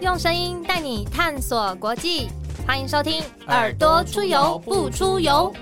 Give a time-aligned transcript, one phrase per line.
[0.00, 2.28] 用声音带你探索国际，
[2.64, 5.52] 欢迎收听《耳朵出游不出游》。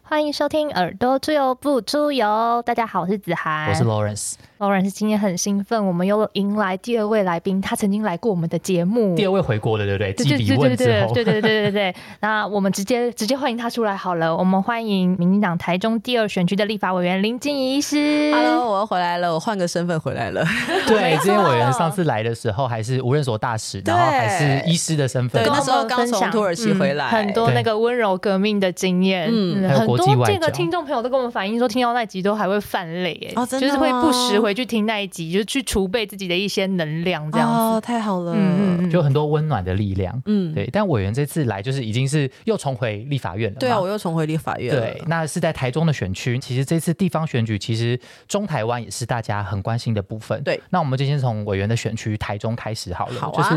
[0.00, 2.24] 欢迎收听《耳朵出游不出游》。
[2.62, 4.34] 大家好，我是子涵，我是 Lawrence。
[4.58, 9.14] Lawrence 今天很兴奋，我们又迎来第二位来宾，他曾经来过我们的节目。
[9.14, 10.12] 第二位回国的，对不对？
[10.14, 11.94] 对对对对对对对对对对。
[12.20, 14.34] 那我们直接直接欢迎他出来好了。
[14.34, 18.32] 我们欢迎民进党台中第二选区的立法委员林静怡医师。
[18.32, 20.42] Hello，我又回来了，我换个身份回来了。
[20.86, 25.44] 对，这些委员上次来的时候还是无任所大使，然后还是医师的身份。
[25.44, 29.28] 对，那时候刚从土耳其回来，很多那个温柔革命的经验。
[29.30, 35.26] 嗯，很多这个听众朋友都跟我们反映说，听到那集都还会泛泪，哎，就是会不时回去听那一集。
[35.36, 40.22] 就去储备自己的一些能量，这样子太好了，嗯就很多温暖的力量。
[40.26, 40.66] 嗯，对。
[40.72, 43.58] 但委员这次来，就是已经是又重回立法院了。
[43.58, 44.74] 对啊，我又重回立法院。
[44.74, 46.38] 对，那是在台中的选区。
[46.38, 50.40] 其实这次地方选举，其实中台湾也是大家很关心的部分。
[50.42, 53.20] 对，那我们就先从委员的选区台中开始好了。
[53.20, 53.42] 好啊。
[53.42, 53.54] 就是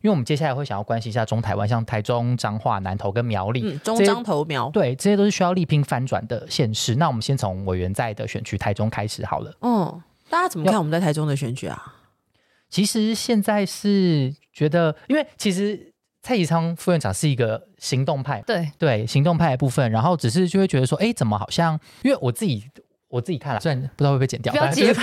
[0.00, 3.78] 因为我们接下来会想要关心一下中台湾，像台中、彰化、南投跟苗栗。
[3.84, 4.70] 中彰投苗。
[4.70, 6.94] 对，这些都是需要力拼翻转的县市。
[6.94, 9.54] 那我们先从委员在的选区台中开始好了。
[9.60, 10.02] 嗯。
[10.30, 11.96] 大家怎么看我们在台中的选举啊？
[12.70, 21.78] 其实现在是觉得，因为其实蔡宜昌副院长是一个行动派，对对，行动派的部分，然后只是就会觉得说，哎，怎么好像？
[22.02, 22.64] 因为我自己
[23.08, 25.02] 我自己看了，虽然不知道会不会剪掉，不要结巴。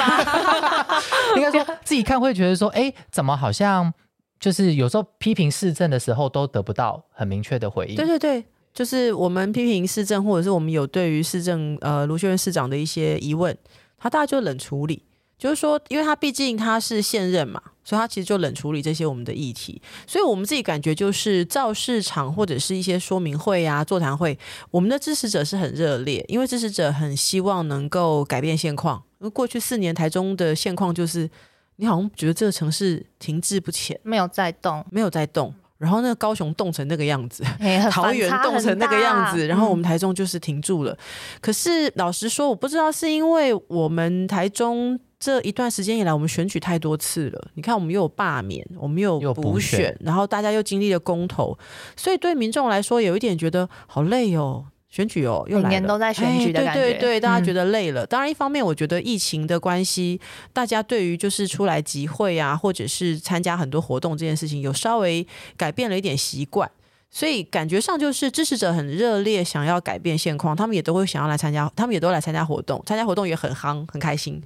[1.35, 3.93] 应该说自己看会觉得说，哎，怎么好像
[4.39, 7.97] 就是有时候批评市政的时候都得不到很明确的回应。
[7.97, 13.55] 对对对，就是我们批评市政，或者是我们有对于市政呃卢秀燕市长的一些疑问，
[13.97, 15.03] 他大家就冷处理。
[15.37, 19.79] 就是说，因为他毕竟他是现任嘛，所以他其实就冷处理这些我们的议题。
[20.07, 24.37] 所以我们自己感觉就是造市场或者是一些说明会啊、座谈会，
[24.71, 29.03] 我们的支持者是很热烈，因为支持者很希望能够改变现况。
[29.19, 31.29] 因为过去四年台中的现况就是，
[31.75, 35.53] 你好像觉得这个城市停滞不前，没有在动，没有在动。
[35.77, 37.43] 然后那个高雄冻成那个样子，
[37.93, 40.97] 桃园冻成那个样子，然后我们台中就是停住了。
[41.39, 44.99] 可是老实说，我不知道是因为我们台中。
[45.19, 47.47] 这一段时间以来，我们选举太多次了。
[47.55, 51.57] 你看，我们又有罢免，我们又有补选，然后大家又经历了公投，
[51.95, 56.81] 所以对民众来说，有一点觉得好累哦，选举哦，又每年都在选举的感觉。
[56.81, 58.05] 对对对，大家觉得累了。
[58.05, 60.21] 当然，一方面我觉得疫情的关系，
[60.53, 66.69] 大家对于就是出来集会啊，或者是参加很多活动这件事情，有稍微改变了一点习惯。
[67.09, 74.41] 所以感觉上就是支持者很热烈，想要改变现况，他们也都会想要来参加，他们也都来参加活动，参加活动也很夯，很开心。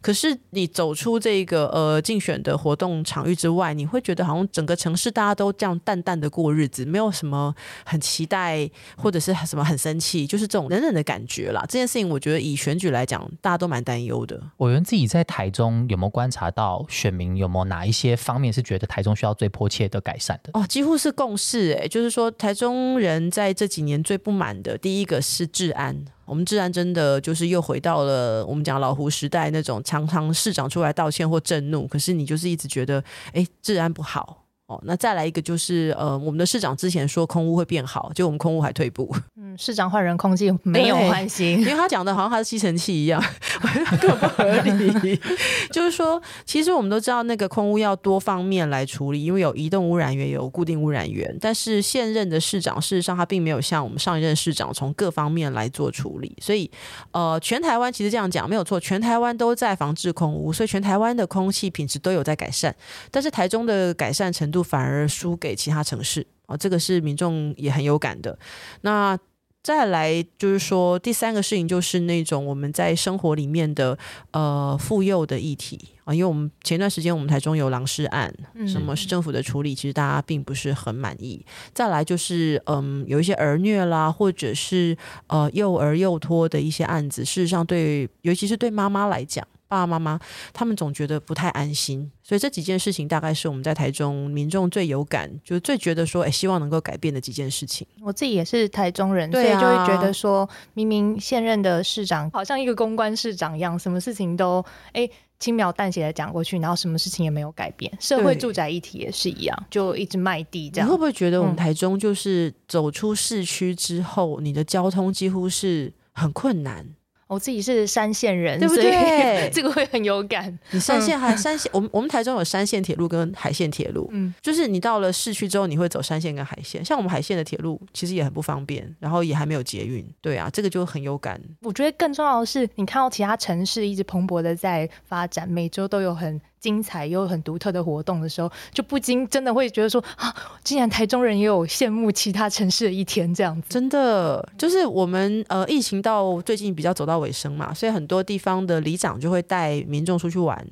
[0.00, 11.60] 可是你走出这个呃竞选的活动场域之外，你会觉得好像整个城市大家都这样淡淡的过日子，没有什么很期待或者是什么很生气，就是这种冷冷的感觉啦。
[11.68, 14.42] 这件事情我觉得以选举来讲，大家都蛮担忧的。
[14.56, 20.50] 委员自己在台中有没有观察到选民有没有哪一些方面是觉得台中需要最迫切的改善的？
[20.54, 22.05] 哦，几乎是共识哎，就是。
[22.06, 26.04] 是说，台中人在这几年最不满的，第一个是治安。
[26.24, 33.02] 我们治安真的就是又回到了我们讲老胡时代那种，常常市长出来道歉或震怒，可是你就是一直觉得，
[33.32, 34.45] 哎，治安不好。
[34.66, 39.14] 哦，那再来一个就是，呃，我们的市长之前说空屋会变好，就我们空屋还退步。
[39.36, 43.22] 嗯，市长换人，空气没有换新，因为他讲的好像他是吸尘器一样，
[44.02, 45.20] 更不合理。
[45.70, 51.32] 就是说，其实我们都知道那个空屋要多方面来处理，因为有移动污染源，有固定污染源。
[51.40, 56.36] 但是现任的市长，事实上他并没有像我们上一任市长从各方面来做处理。
[56.40, 56.68] 所以，
[57.12, 62.74] 呃，全台湾其实这样讲没有错，全台湾都在防治空屋，所以全台湾的空气品质都有在改善。
[63.12, 64.55] 但是台中的改善程度。
[64.62, 68.38] 反而输给其他城市啊，这个是民众也很有感的。
[68.82, 69.18] 那
[69.62, 73.98] 再来就是说，第三个事情就是那种我们在生活里面的
[74.30, 78.32] 呃妇幼的议题啊，因为我们前段时间我们台中有狼尸案，
[78.68, 81.44] 什么市政府的处理，其实大家并不是很满意。
[81.74, 84.96] 再来就是嗯，有一些儿虐啦，或者是
[85.26, 89.44] 呃幼儿幼托的一些案子，事实上对，尤其是对妈妈来讲。
[89.68, 90.18] 爸爸妈妈
[90.52, 97.86] 他们总觉得不太安心，所以这几件事情大概是我们在台中民众最有感，就最觉得说，哎，希望能够改变的几件事情。
[98.00, 105.08] 我自己也是台中人，所以就会觉得说，明明现任的市长好像一个公关市长一样，什么事情都哎
[105.38, 107.92] 轻描淡写的讲过去，然后什么事情也没有改变。
[108.00, 110.88] 社会住宅议题也是一样，就一直卖地这样。
[110.88, 116.86] 你会不会觉得我们台中就是走出市区之后，你的交通几乎是很困难？
[117.28, 119.50] 我自己是山线人，对不对？
[119.52, 120.56] 这个会很有感。
[120.70, 126.84] 你山县还山县，我们我们台中有山线铁路跟海线铁路，嗯，就是你到了市区之后，你会走山线跟海线。
[126.84, 130.06] 像我们海线的铁路其实也很不方便，然后也还没有捷运。
[130.20, 131.40] 对啊，这个就很有感。
[131.62, 143.68] 我觉得更重要的是，你看到其他城市一直蓬勃的在发展，每周都有很精彩又很独特的活动的时候，就不禁真的会觉得说 啊，竟然台中人也有羡慕其他城市的一天这样子。
[143.68, 150.66] 真的，就是我们呃，疫情到最近比较走到尾声嘛，所以很多地方的里长就会带民众出去玩。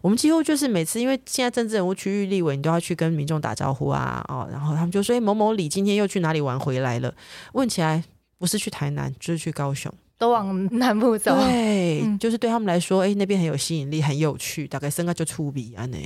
[0.00, 7.14] 我们几乎就是每次，因为现在政治人物区域立委，你都要去跟民众打招呼啊，哦，然后他们就说：“哎，某某李今天又去哪里玩回来了？”
[7.52, 8.02] 问起来，
[8.38, 11.36] 不是去台南，就是去高雄，都往南部走。
[11.36, 15.98] 对，就是对他们来说，哎，那边很有吸引力，很有趣，大概生个就出鼻安呢。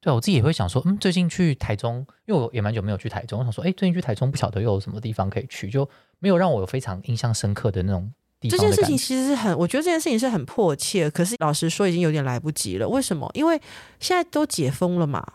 [0.00, 5.88] 对，我自己也会想说，嗯，最近去台中，因为我也蛮久没有去台中，我想说，哎，最近去台中不晓得又有什么地方可以去，就
[6.18, 8.10] 没有让我有非常印象深刻的那种。
[8.48, 12.86] 这件事情其实是很，我觉得这件事情是很迫切，可是老实说已经有点来不及了。
[12.86, 13.28] 为什么？
[13.34, 13.60] 因为
[13.98, 15.26] 现在都解封了嘛，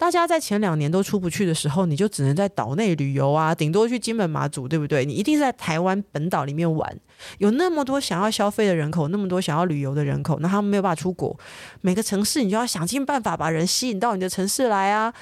[0.00, 5.04] 大家在前两年都出不去的时候，你就只能在岛内旅游啊，顶多去金门马祖，对不对？
[5.04, 6.98] 你一定是在台湾本岛里面玩，
[7.36, 11.38] 有那么多想要消费的人口，那么多想要旅游的人口，那他们没有办法出国，
[11.82, 15.12] 每个城市你就要想尽办法把人吸引到你的城市来啊。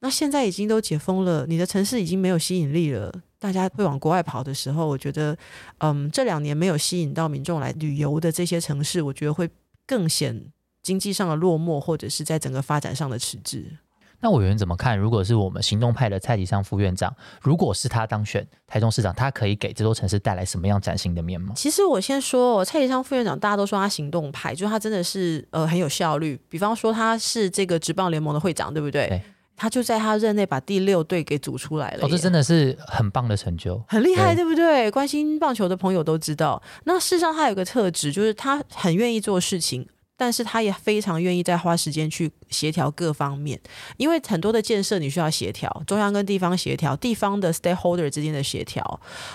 [0.00, 3.12] 那现在已经都解封了，你的城市已经没有吸引力了。
[3.38, 5.36] 大家会往国外跑的时候，我觉得，
[5.80, 9.50] 嗯，这两年没有吸引到民众来旅游的这些城市，我觉得会
[9.86, 10.46] 更显
[10.82, 13.76] 经济上的落寞，或者是在整个发展上的迟滞。
[14.24, 14.98] 那委员怎么看？
[14.98, 21.52] 如果是我们行动派的蔡启昌副院长，如果是他当选台中市长，他可以给这座城市带来什么样崭新的面貌？
[21.54, 26.40] 其实我先说，蔡启昌副院长，大家都说他行动派，就是他真的是呃很有效率。
[26.48, 29.20] 比方说他是这个职棒联盟的会长，对不对？
[29.56, 34.90] 他就在他任内把第六队给组出来了，哦，这真的是很棒的成就，很厉害，对不对？
[34.90, 36.60] 关心棒球的朋友都知道。
[36.84, 39.86] 那事实上，他有个特质，就是他很愿意做事情。
[40.16, 43.60] 但是他也非常愿意再花时间去协调各方面，
[43.96, 48.82] 因为很多的建设你需要协调，中央跟地方协调，地方的 stakeholder 之间的协调，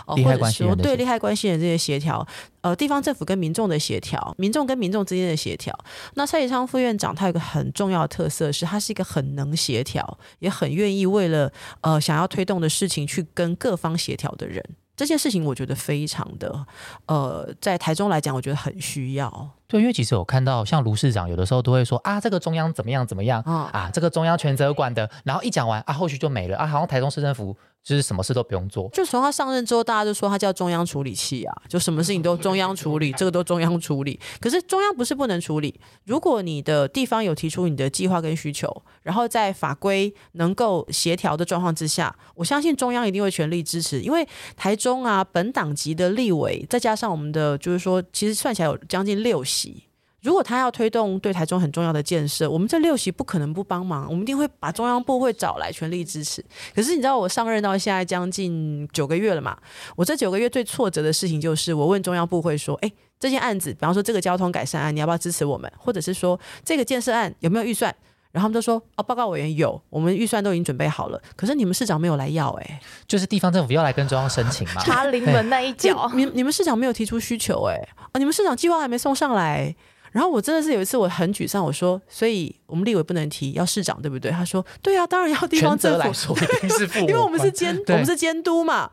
[0.06, 2.26] 哦或者说对利害关系人这些协调，
[2.62, 5.78] 呃，地方政府跟民众的协调，民众跟民众之间的协调。
[6.14, 11.52] 那蔡启昌副院长他有个很重要的特色是，他是一个很能协调，也很愿意为了
[11.82, 14.64] 呃想要推动的事情去跟各方协调的人。
[15.00, 16.66] 这件事情我觉得非常的，
[17.06, 19.50] 呃，在台中来讲，我觉得很需要。
[19.66, 27.56] 对，因为其实我看到像卢市长有的时候都会说啊，这个中央怎么样怎么样啊，这个中央全责管的，然后一讲完啊，后续就没了啊，好像台中市政府。
[27.82, 34.20] 就是什么事都不用做，就从他上任之后，大家就说他叫中央处理器啊，就什么事情都中央处理，这个都中央处理。
[34.40, 44.02] 可是中央不是不能处理，如果你的地方有提出你的计划跟需求，然后在法规能够协调的状况之下，我相信中央一定会全力支持。
[44.02, 49.89] 因为台中啊，本党级的立委，再加上我们的，就是说，其实算起来有将近六席。
[50.22, 56.44] 如果他要推动对台中很重要的建设，我们这六席不可能不帮忙，我们一定会把中央部会找来全力支持。
[56.76, 59.58] 可是你知道，我上任到现在将近九个月了嘛？
[59.96, 65.72] 我这九个月最挫折的事情就是，我问中央部会说：“哎，这件案子，比方说这个交通改善案，你要不要支持我们？
[65.78, 67.96] 或者是说这个建设案有没有预算？”
[68.32, 71.20] 然后他们就说：“哦，报告委员有，我们预算都已经准备好了。
[71.36, 76.12] 可是你们市长没有来要，哎，就是地方政府要来跟中央申请嘛，查临门那一脚。
[76.14, 77.76] 你你们市长没有提出需求，哎，
[78.12, 79.74] 啊，你们市长计划还没送上来。”
[80.20, 84.30] 然后我真的是有一次我很沮丧，我说，所以我们立委不能提，要市长对不对？
[84.30, 86.36] 他说，对啊，当然要地方政府，
[87.08, 88.92] 因为我们是监，我们是监督嘛，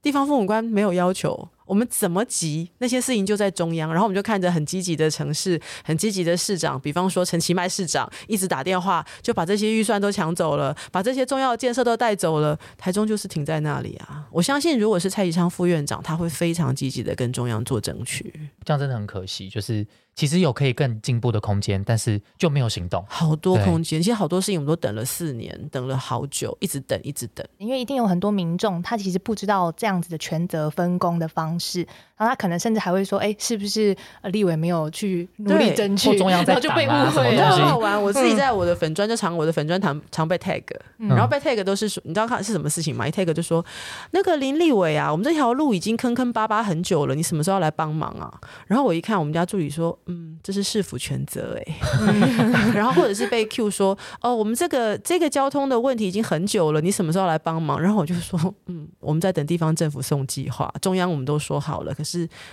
[0.00, 1.50] 地方父母官没有要求。
[1.66, 2.70] 我们怎么急？
[2.78, 12.58] 那些事情就在中央，然后我们就看着很积极的城市，很积极的市长，比方说陈其迈市长，一直打电话就把这些预算都抢走了，把这些重要的建设都带走了。
[12.78, 14.24] 台中就是停在那里啊！
[14.32, 18.32] 我相信，如果是蔡其昌副院长，他会非常积极的跟中央做争取。
[18.64, 19.86] 这样真的很可惜，就是。
[20.18, 23.04] 其实有可以更进步的空间，但是就没有行动。
[23.08, 27.46] 好多空间，其实好多事情我们都等了四年，等了好久，一直等，一直等。
[27.56, 31.86] 因为一定有很多民众，他其实不知道这样子的权责分工的方式，
[32.18, 38.02] 然后他可能甚至还会说：“哎，是不是立委没有去努力争取？”中央在就被误会，很好玩。
[38.02, 40.64] 我自己在我的粉砖就常我的粉砖常常被 tag，
[40.96, 43.06] 然后被 tag 都是说，你知道看是什么事情吗？
[43.06, 43.64] 一 tag 就说
[44.10, 48.32] 那个林立伟啊，我们这条路已经坑坑巴巴很久了，你什么时候要来帮忙啊？
[48.66, 51.76] 然后我一看，我们家助理说：“嗯，这是市。”府全责哎，
[52.72, 57.78] 然后或者是被 Q 说哦，我们这个这个交通的问题已经很久了，你什么时候来帮忙？
[57.78, 62.07] 然后我就说嗯，我们在等地方政府送计划，中央我们都说好了，可是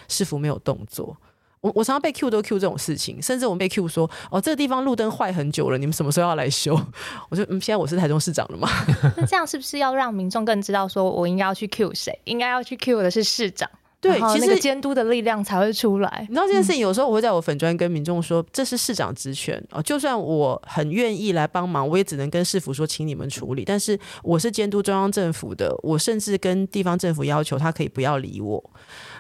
[0.08, 1.16] 市府没有动作。
[1.62, 6.80] 我我常常被 Q 都 Q 这种事情，甚至我们被 Q 说哦，这个地方路灯坏很久了，你们什么时候要来修？
[7.30, 8.70] 我说嗯，现在我是台中市长了嘛，
[9.18, 12.20] 那这样是不是要让民众更知道说我应该要去 Q 谁？
[12.26, 13.68] 应该要去 Q 的是市长？
[14.00, 16.28] 对，其实监督的力量才会出来。
[16.30, 19.82] 你知道这件事情，有时候我会在我粉专跟民众说，这是市长职权哦。
[19.82, 23.64] 就算我很愿意来帮忙，我也只能跟市府说，请你们处理。
[23.66, 28.64] 但是我是监督中央政府的，我甚至跟地方政府要求他可以不要理我。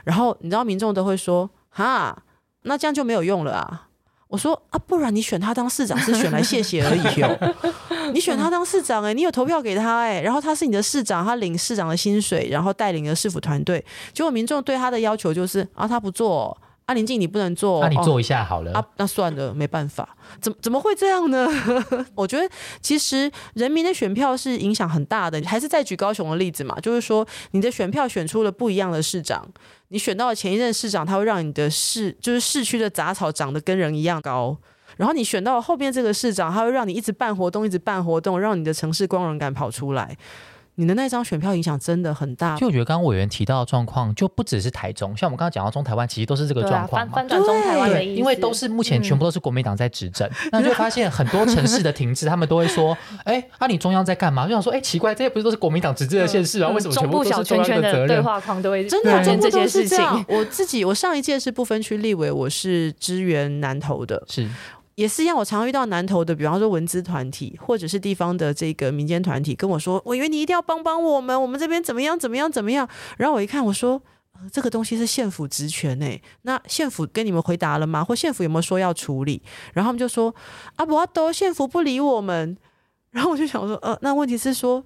[0.05, 2.17] 然后你知道民众都会说，哈，
[2.61, 3.89] 那这样就没有用了啊。
[4.29, 7.55] 我说啊，不然你选他当市长是选来谢谢而已哦。
[8.13, 13.83] 你选他当市长哎，你有投票给他哎，然后他是你的市长，他领市长的薪水，然后带领了市府团队。
[14.13, 16.57] 结果民众对他的要求就是啊，他不做。
[16.85, 18.71] 啊，林静，你不能做，那你做一下好了。
[18.73, 20.07] 啊，那算了，没办法。
[20.39, 21.47] 怎么怎么会这样呢？
[22.13, 22.47] 我觉得
[22.79, 25.41] 其实人民的选票是影响很大的。
[25.47, 29.43] 还是再举高雄的例子嘛，就是说你的选票选出了不一样的市长，
[29.89, 34.57] 你选到了前一任市长，他会让你的市就是市区的杂草长得跟人一样高。
[34.97, 40.17] 然后你选到后面这个市长，他会让你一直办活动，一直办活动，让你的城市光荣感跑出来。
[40.75, 42.55] 你的那张选票影响真的很大。
[42.55, 47.07] 就我觉得刚刚委员提到的状况，就不只是台中，像我们刚刚讲到中台湾，其实都是这个状况。
[47.09, 56.69] 翻转中台湾的意思，因为都是目前全部都是国民党在执政，那就发现很多城市的停滞，他们都会说：“哎，啊，你中央在干嘛？”就想说：“哎，奇怪，这些不是都是国民党执政的县市啊？
[56.69, 59.97] 为什么全部都是中央的责任？”对话框都会真的这些事情。
[60.27, 64.47] 我自己，我上一届是不分区立委，我是支援南投的，是。
[64.95, 72.87] 也是一样，我常遇到南投的，比方说文资团体或者是地方的这个民间团体，跟我说：“我以为你一定要帮帮我们，我们这边怎么样怎么样怎么样。”
[73.17, 74.01] 然后我一看，我说
[74.51, 78.03] ：“这个东西是县府职权诶，那县府跟你们回答了吗？
[78.03, 79.41] 或县府有没有说要处理？”
[79.75, 80.33] 然后他们就说
[80.77, 82.57] ：“啊，不阿多，县府不理我们。”
[83.11, 84.83] 然后我就想说：“呃，那问题是说。”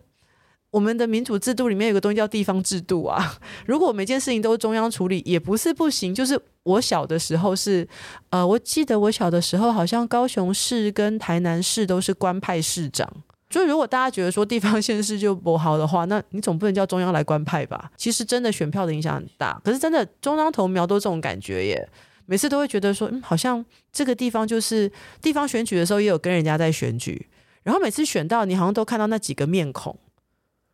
[0.71, 6.13] 我们的民主制度里面有个东西叫地方制度啊， 如果每件事情都是中央处理，也不是不行。
[6.13, 7.88] 就是我小的时候是，
[8.29, 13.11] 呃，我记得我小的时候好像高雄市跟台南市都是官派市长。
[13.49, 17.89] 就如果大家觉得说地方县市就不好的话， 那你总不能叫中央来官派吧？
[17.97, 21.89] 其实真的选票的影响很大，可是真的中央投苗都这种感觉耶，
[22.27, 27.27] 每次都会觉得说，嗯，好像这个地方就是地方选举的时候也有跟人家在选举，
[27.63, 29.97] 然后每次选到你好像都看到那几个面孔。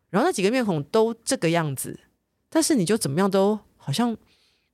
[0.10, 2.00] 然后那几个面孔都这个样子，
[2.50, 4.16] 但是你就怎么样都好像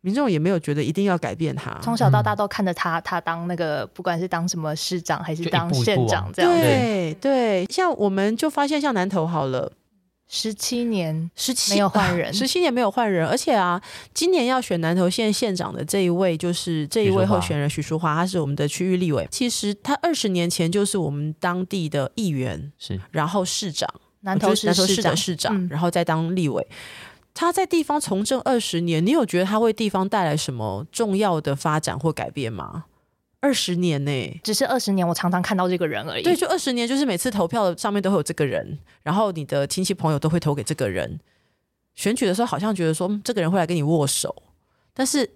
[0.01, 1.77] 民众也没有觉得一定要改变他。
[1.81, 6.51] 从小到大都看着他，他当那个不管是当什么市长还是当县长这样。
[6.51, 9.71] 对对，像我们就发现像南投好了，
[10.27, 13.81] 十七年十七没有换人，十七年没有换人，而且啊，
[14.13, 19.27] 今年要选南投县县长的这一位就是这一位候选人许淑华，他是我们的区域立委。
[19.29, 23.87] 其实他二十年前就是我们当地的议员，是然后市长。
[24.21, 26.67] 南投市市的市长，然后再当立委。
[27.33, 32.85] 他在地方从政二十年，你有觉得他为地方带来什么重要的发展或改变吗？
[33.39, 34.39] 二十年呢？
[34.43, 36.23] 只是二十年，我常常看到这个人而已。
[36.23, 41.19] 对，就二十年，就是每次投票上面都会有这个人，然后你的亲戚朋友都会投给这个人。
[41.95, 44.43] 选举的时候，好像觉得说这个人会来跟你握手，
[44.93, 45.29] 但是。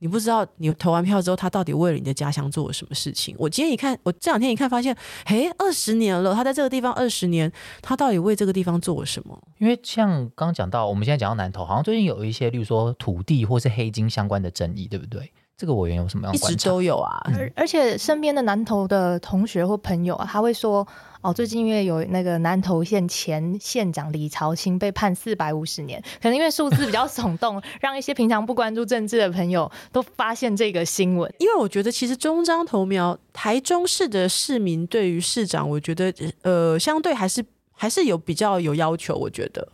[0.00, 3.34] 你不知道你投完票之后，他到底为了你的家乡做了什么事情？
[3.38, 7.50] 我今天一看，我这两天一看，发现，嘿，二十年了，他在这个地方二十年，
[7.82, 9.36] 他到底为这个地方做了什么？
[9.58, 15.32] 因为像刚刚讲到，我们现在讲到南投，好像最近有一些，例如说土地或是黑金相关的争议，对不对？
[15.58, 16.34] 这个委员有什么样？
[16.34, 20.86] 一直都有啊，而而且身边的南投的同学或朋友啊，他会说。
[21.20, 31.28] 哦，最近因为有那个南投县前县长李朝清被判四百五十年， 可能因为数字比较耸动， 让一些平常不关注政治的朋友都发现这个新闻。
[31.38, 39.66] 因为我觉得其实中章投苗台中市的市民对于市长，我觉得呃相对还是还是有比较有要求，我觉得。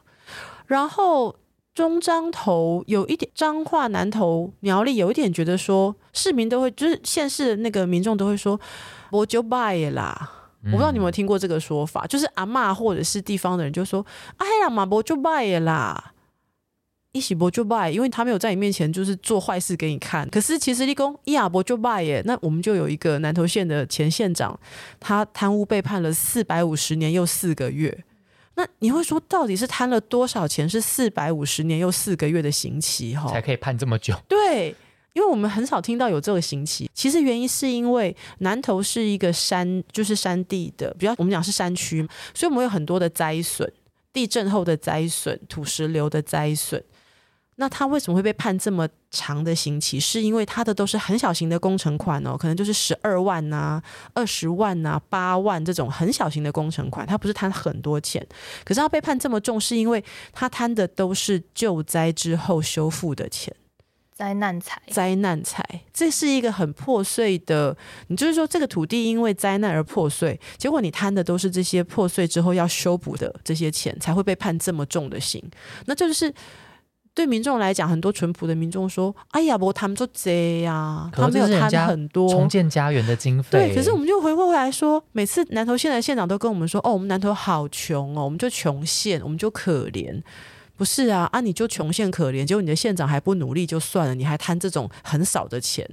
[0.67, 1.37] 然后
[1.75, 8.59] 中章投有一点彰化南投苗栗有一点觉得说市民都会就是县市的那个民众都会说
[9.11, 10.31] 我就拜啦。
[10.67, 14.07] 我不知道你有没有听过这个说法，就是阿妈或者是地方的人就说
[14.39, 16.15] ：“哎呀，马伯就拜啦，
[17.13, 20.27] 一起不就拜，因为他没有在你面前就是做坏事给你看。
[20.31, 24.59] 可是其实立功一啊不就拜耶，那我们就有一个南投县的前县长，
[24.99, 28.05] 他贪污被判了四百五十年又四个月。
[28.57, 30.69] 那你会说，到底是贪了多少钱？
[30.69, 34.15] 是四百五十年又四个月的刑期哈，才可以判这么久？
[34.29, 34.75] 对。”
[35.15, 43.73] 因为我们很少听到有这个刑期，其实原因是因为南投是一个山，就是山地的，比较我们讲是山区，所以我们有很多的灾损，
[44.13, 46.83] 地震后的灾损、土石流的灾损。
[47.57, 50.01] 那他为什么会被判这么长的刑期？
[50.01, 53.81] 是因为他的都是很小型的工程款哦，可能就是十二万呐、
[54.13, 58.27] 二十万呐、八万这种很小型的工程款，他不是贪很多钱，
[58.65, 63.55] 可是他被判这么重，是因为他贪的都是救灾之后修复的钱。
[64.17, 65.61] 灾难财，灾难财，
[65.93, 67.77] 这是一个很破碎的。
[68.07, 75.43] 你就是说，这个土地因为灾难而破碎，结果你贪的都是这些破碎之后要修补的这些钱，才会被判这么重的刑。
[75.87, 76.33] 那这就是
[77.15, 90.21] 对民众来讲，很多淳朴的民众说：“哎呀，我贪做贼呀，他没有贪很多重建家园的经费。”对，可是我们就回过回来说，每次南投县的县长都跟我们说：“哦，我们南投好穷哦，我们就穷县，我们就可怜。”
[90.77, 95.89] 不是啊，啊，你就穷县可怜，结果你的县长还不努力就算了，你还贪这种很少的钱，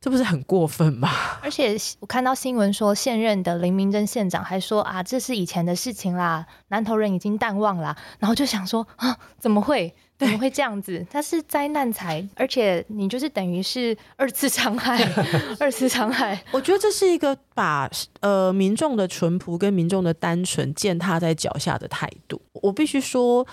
[0.00, 1.10] 这不是很过分吗？
[1.42, 7.94] 而且我看到新闻说，现任的林明珍县长还说啊，这是以前的事情啦，南投人已经淡忘啦。
[8.18, 9.94] 然后就想说啊，怎么会？
[10.18, 11.06] 怎么会这样子？
[11.10, 15.02] 它是灾难财，而且你就是等于是二次伤害，
[15.60, 16.42] 二次伤害。
[16.52, 22.40] 我觉得这是一个把呃民众的淳朴跟民众的单纯践踏在脚下的态度。
[22.54, 23.46] 我必须说，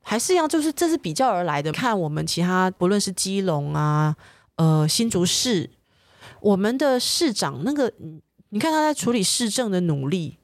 [0.00, 1.72] 还是要就是这是比较而来的。
[1.72, 4.14] 看我们其他不论是基隆啊，
[4.54, 5.68] 呃新竹市，
[6.40, 7.92] 我们的市长那个，
[8.50, 10.37] 你看他在处理市政的努力。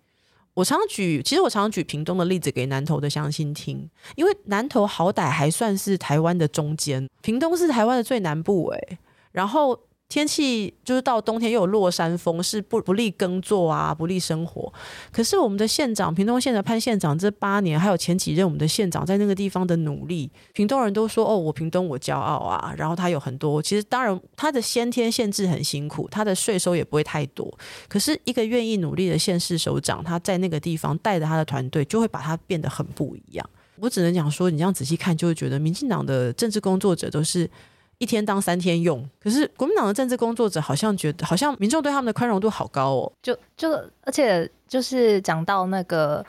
[0.54, 8.98] 我常常举，其实我常常举屏东的例子给南投的乡亲听，因为南投好歹还算是台湾的中间，屏东是台湾的最南部哎，
[9.32, 9.78] 然后。
[10.14, 14.72] 天气就是到冬天又有落山风，是不不利耕作啊，不利生活。
[15.10, 22.72] 可是我们的县长，屏东县的潘县长，这八年还有前几任我们的县长在那个地方的努力，屏东人都说哦，我屏东我骄傲啊。
[22.78, 27.52] 然后他有很多，其实当然他的先天限制很辛苦，他的税收也不会太多。
[27.88, 33.44] 可是一个愿意努力的县市首长，他在那个地方带着他的团队，就会把他变得很不一样。
[33.80, 37.50] 我只能讲说，你这样仔细看，就会觉得民进党的政治工作者都是。
[37.98, 43.12] 一天当三天用，可是国民党的政治工作者好像觉得，好像民众对他们的宽容度好高哦。
[43.22, 43.70] 就就
[44.02, 46.24] 而且就是讲到那个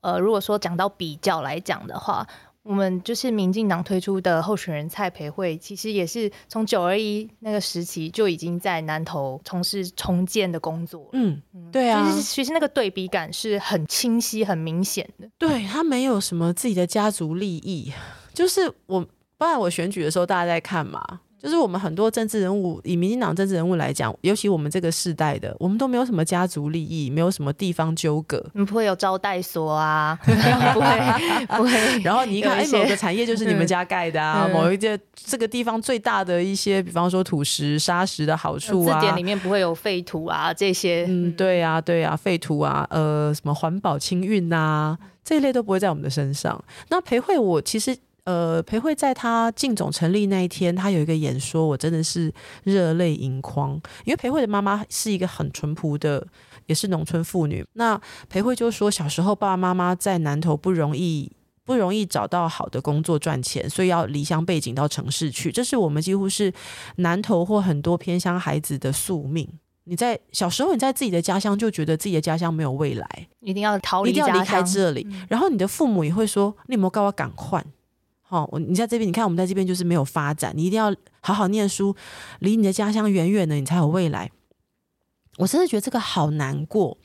[0.00, 2.26] 呃，如果说讲到比较来讲的话，
[2.62, 11.08] 我们就是民进党推出的候选人蔡培慧，其实也是从九二一那个时期就已经在南投从事重建的工作。
[11.12, 15.28] 嗯，对啊，其实其实那个对比感是很清晰、很明显的。
[15.38, 17.92] 对他没有什么自己的家族利益，
[18.32, 19.06] 就是我。
[19.40, 21.02] 不然我选举的时候，大家在看嘛，
[21.38, 30.30] 就是我们很多政治人物，以民进党政治人物来讲，尤其我们这个世代的，我们都没有什么家族利益，没有什么地方纠葛，不会有招待所啊， 不
[30.82, 31.70] 会不会。
[32.04, 41.06] 然后你一看，哎，某个产业就是你们家盖的啊，某一件这个地方最大的一些，比方说土石、砂石的好处啊，字典里面不会有废土啊这些。
[41.08, 46.62] 嗯，对啊，对啊，废土啊，呃，什么环保清运呐，这一类都不会在我们的身上。
[46.90, 47.96] 那裴慧，我其实。
[48.30, 53.72] 呃，裴慧在他进总成立那一天，他有一个演说，我真的是热泪盈眶。
[54.04, 56.24] 因为裴慧的妈妈是一个很淳朴的，
[56.66, 57.66] 也是农村妇女。
[57.72, 61.32] 那裴慧就说，小时候爸爸妈妈在南头不容易，
[61.64, 65.50] 不容易找到好的工作赚钱，所以要离乡背井到城市去。
[65.50, 66.52] 这是我们几乎是
[66.96, 69.48] 南头或很多偏乡孩子的宿命。
[69.84, 75.04] 你在小时候，你在自己的家乡就觉得自己的家乡没有未来，一定要逃离，一定要离开这里。
[75.28, 77.64] 然后你的父母也会说：“你有没有告我赶快？”
[78.30, 81.94] 哦，我你在这边，你看我们在这边就是没有发展，你一定要好好念书，
[82.38, 84.30] 离你的家乡远远的，你才有未来。
[85.38, 86.96] 我真的觉得这个好难过。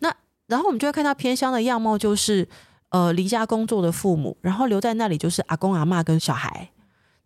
[0.00, 0.14] 那
[0.46, 2.46] 然后我们就会看到偏乡的样貌，就是
[2.90, 6.70] 呃离家工作的父母，然后留在那里就是阿公阿妈跟小孩。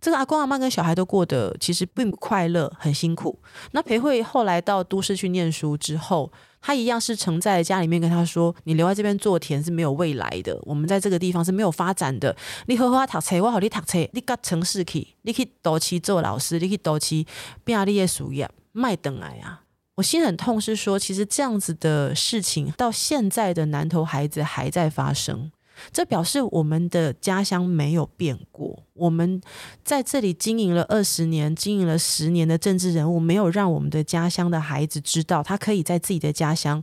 [0.00, 3.38] 这个阿公阿妈跟小孩都过得其实并不快乐，很辛苦。
[3.72, 6.32] 那裴慧后来到都市去念书之后。
[6.60, 12.36] 他一样是承在家里面跟他说：“你留在这边做田是没有未来的，我们在这个地方是没有发展的。
[12.66, 17.26] 你好好读册，我好你读册，你到城市去，你去多去做老师，你去多去
[17.64, 19.62] 变你的事业，卖等来啊！”
[19.96, 25.50] 我心很痛，是说其实这样子的事情到现在的南头孩子还在发生。
[25.92, 28.84] 这表示我们的家乡没有变过。
[28.98, 29.40] 我们
[29.84, 36.82] 在这里经营了二十年、经营了十年的政治人物，没有让我们的家乡的孩子知道，他可以在自己的家乡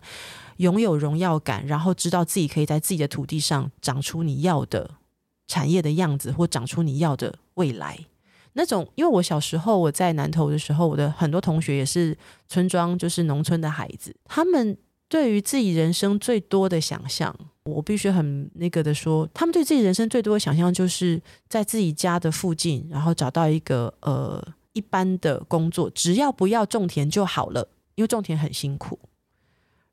[0.58, 4.91] 拥有荣耀感，然后知道自己可以在自己的土地上长出你要的
[5.47, 7.99] 产业的样子，或长出你要的未来。
[8.58, 14.78] 那种，因为我小时候我在南投的时候，我的很多同学也是村庄，就是农村的孩子，他们
[15.15, 17.34] 对于自己人生最多的想象。
[17.63, 28.99] 我必须很那个的说，他们对自己人生最多的想象，就是在自己家的附近，然后找到一个呃一般的工作，只要不要种田就好了，因为种田很辛苦。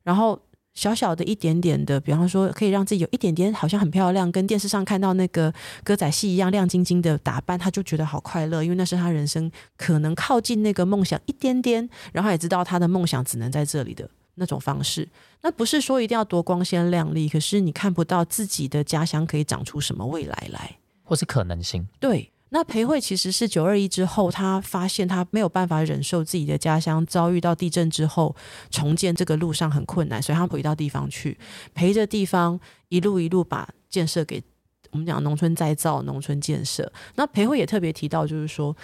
[0.03, 0.37] 然后
[0.73, 5.53] 小小的一点点的，比方说可以让自己有一点点好像很漂亮，跟电视上看到那个
[5.85, 14.09] 歌仔戏一样亮晶晶的打扮，他就觉得好快乐，因为那是他人生可能靠近那个梦想一点点，然后也知道他的梦想只能在这里的。
[14.35, 15.07] 那种方式，
[15.41, 21.87] 那不是说一定要多光鲜亮丽，可是你看不到自己的家乡可以长出什么未来来，或是可能性。
[21.99, 28.35] 对，那裴慧其实是九二一之后，他发现他没有办法忍受自己的家乡遭遇到地震之后
[28.71, 31.37] 重建这个路上很困难，所以他回到地方去
[31.75, 34.41] 陪着地方一路一路把建设给
[34.89, 36.91] 我们讲农村再造、农村建设。
[37.15, 38.75] 那裴慧也特别提到，就是说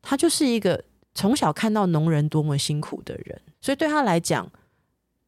[0.00, 4.48] 他就是一个从小看到农人多么辛苦的人，所以对他来讲。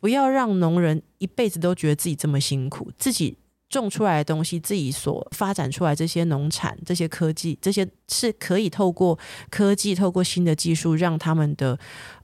[0.00, 3.36] 不要让农人一辈子都觉得自己这么辛苦，自己
[3.68, 9.18] 种出来的东西，自己所发展出来这些农产、这些科技，这些是可以透过
[9.50, 11.78] 科技、透过新的技术，让他们的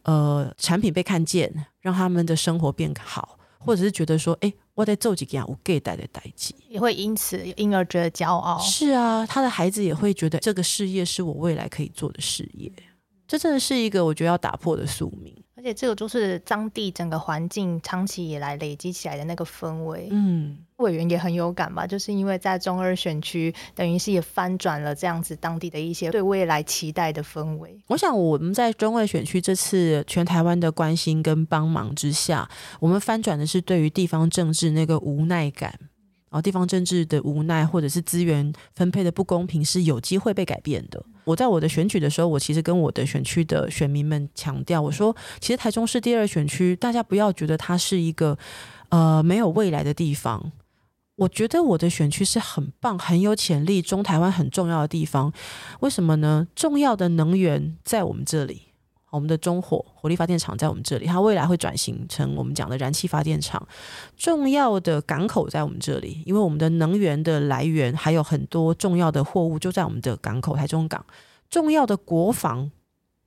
[0.05, 8.59] 呃产品被看见，让他们的生活变好，或者是觉得说，哎，我在做几件我给带的代际，也会因此因而觉得骄傲。
[8.61, 12.73] 是啊，他的孩子也会觉得这个事业是我未来可以做的事业。
[13.27, 15.37] 这真的是一个我觉得要打破的宿命。
[15.65, 20.09] 而且这个就是当地整个环境长期以来累积起来的那个氛围。
[20.11, 27.83] 嗯，委员也很有感吧，就是因为在中二选区，等于是也翻转了这样子当地的一些对未来期待的氛围。
[27.87, 32.47] 我想我们在中二选区这次全台湾的关心跟帮忙之下，
[32.79, 35.73] 我们翻转的是对于地方政治那个无奈感。
[36.35, 41.01] 然后地方政治的无奈，或者是资源分配的不公平，是有机会被改变的。
[41.23, 48.37] 我在我的选举的时候，我其实跟我的选区的选民们强调，我说，其实台中市第二选区，大家不要觉得它是一个
[48.89, 50.51] 呃没有未来的地方。
[51.15, 55.33] 我觉得我的选区是很棒、很有潜力、中台湾很重要的地方。
[55.79, 56.49] 为什么呢？
[56.57, 58.63] 重要的能源在我们这里。
[59.15, 63.67] 我们的中火火力发电厂在我们这里，它未来会转型成我们讲的燃气发电厂。
[64.17, 71.05] 重要的港口在我们这里，因为我们的能源的来源还有很多重要的货物就在我们的港口台中港。
[71.49, 72.71] 重要的国防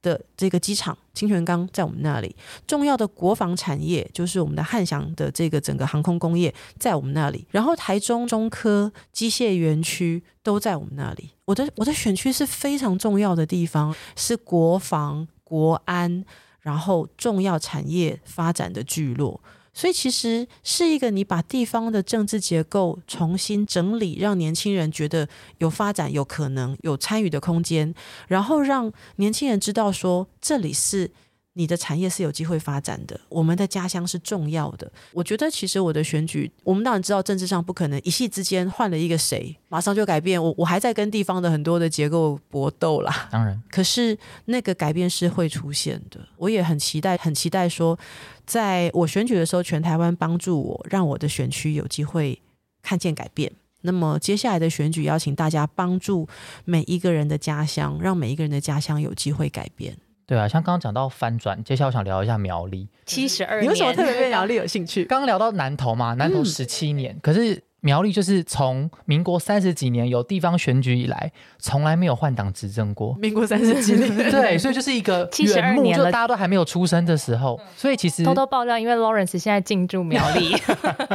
[0.02, 2.36] 的这个机场清泉岗在我们那里，
[2.68, 7.48] 重要的国防产业就是我们的汉翔的这个整个航空工业在我们那里。
[7.50, 11.30] 然后台中中科机械园区都在我们那里。
[11.46, 15.28] 我的我的选区是非常重要的地方，是国防。
[15.48, 16.26] 国安，
[16.60, 19.40] 然后重要产业发展的聚落，
[19.74, 25.30] 所以其实是一个你把地方的政治结构重新整理，让年轻人觉得
[25.60, 27.94] 有发展、有可能、有参与的空间，
[28.28, 31.12] 然后让年轻人知道说这里是。
[31.58, 34.90] 你的产业是有机会发展的，我们的家乡是重要的。
[35.12, 40.42] 我觉得其实我的选举，我们当然知道政治上不可能一夕之间换了一个谁，马上就改变。
[40.42, 43.28] 我我还在跟地方的很多的结构搏斗啦。
[43.34, 44.16] 当然，可是
[44.46, 46.20] 那个改变是会出现的。
[46.38, 47.98] 我也很期待，很期待说，
[48.46, 52.40] 在我选举的时候，全台湾帮助我，让我的选区有机会
[52.84, 53.52] 看见改变。
[53.82, 56.28] 那么接下来的选举，邀请大家帮助
[56.66, 59.98] 每一个人的家乡，让每一个人的家乡有机会改变。
[60.28, 65.06] 对啊，像刚刚讲到翻转，接下来我想聊一下苗栗七十二年，你为什么特别对苗栗有 兴趣？
[65.06, 67.64] 刚刚聊到南投嘛，南投十七年，可是。
[67.82, 73.16] 苗栗就是从民国三十几年有地方选举以来，从来没有换党执政过。
[73.20, 77.58] 民国三十几年， 对，所以就是一个 七十二年了，大家都还没有出生的时候。
[77.78, 80.58] 所以其实偷偷爆料，因为 Lawrence 现在进驻苗栗，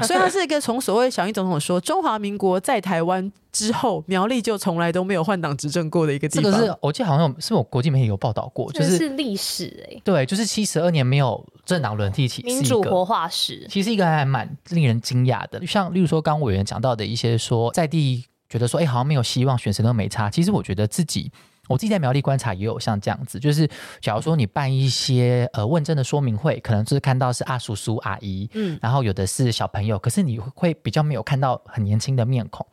[0.02, 6.50] 所以他是一个从所谓小英总统说中华民国在台湾之后，苗栗就从来都没有换党执政过的一个地方。
[6.50, 15.66] 这个是我记得好像是我国际媒体有报道过，就是是历史哎，对，就是七十二年没有政党轮替起，民主活化石，其实一个还蛮令人惊讶的。
[15.66, 17.36] 像例如说刚委员讲到的一些。
[17.42, 20.30] 说在地觉得说，哎，好像没有希望，选谁都没差。
[20.30, 21.32] 其实我觉得自己，
[21.66, 23.68] 我自己在苗栗观察也有像这样子，就是
[24.00, 32.64] 假如说你办一些呃问政的说明会，可能就是看到是阿叔叔阿姨，嗯，然后有的是小朋友，可是你会比较没有看到很年轻的面孔。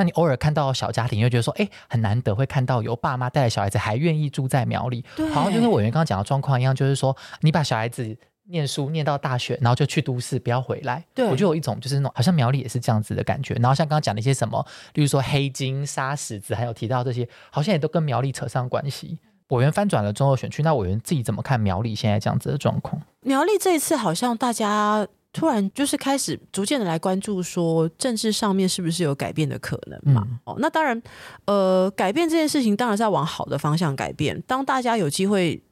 [0.00, 8.16] 那你偶尔看到小家庭，又觉得说，哎，很难得会看到有爸妈带着小孩子还愿意住在苗栗，好像就跟委员刚刚讲的状况一样，就是说你把小孩子。
[8.44, 11.04] 念书念到大学，然后就去都市，不要回来。
[11.14, 13.54] 对我就有一种就是那种，好像苗栗也是这样子的感觉。
[13.54, 19.20] 然后像刚刚讲的一些什么，例如说黑金、沙石子，还有提到这些，好像也都跟苗栗扯上关系。
[19.50, 23.00] 委员翻转了中后选区，那委员自己怎么看苗栗现在这样子的状况？
[23.20, 30.26] 苗栗这一次好像大家突然就是开始逐渐的来关注，说政治上面是不是有改变的可能嘛？
[30.44, 31.02] 哦，那当然，
[31.46, 34.42] 呃，改变这件事情当然是要往好的方向改变。
[34.46, 35.62] 当大家有机会。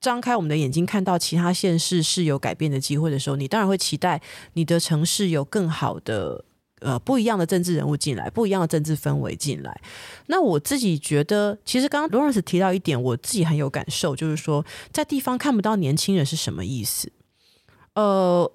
[0.00, 6.44] 张开我们的眼睛，看到其他县市是有改变的机会的时候，你当然会期待你的城市有更好的
[6.78, 9.80] 呃不一样的政治人物进来，不一样的政治氛围进来。
[10.26, 17.10] 那我自己觉得，其实刚刚罗尔斯提到一点，我自己很有感受，就是说在地方看不到年轻人是什么意思？
[17.94, 18.48] 呃，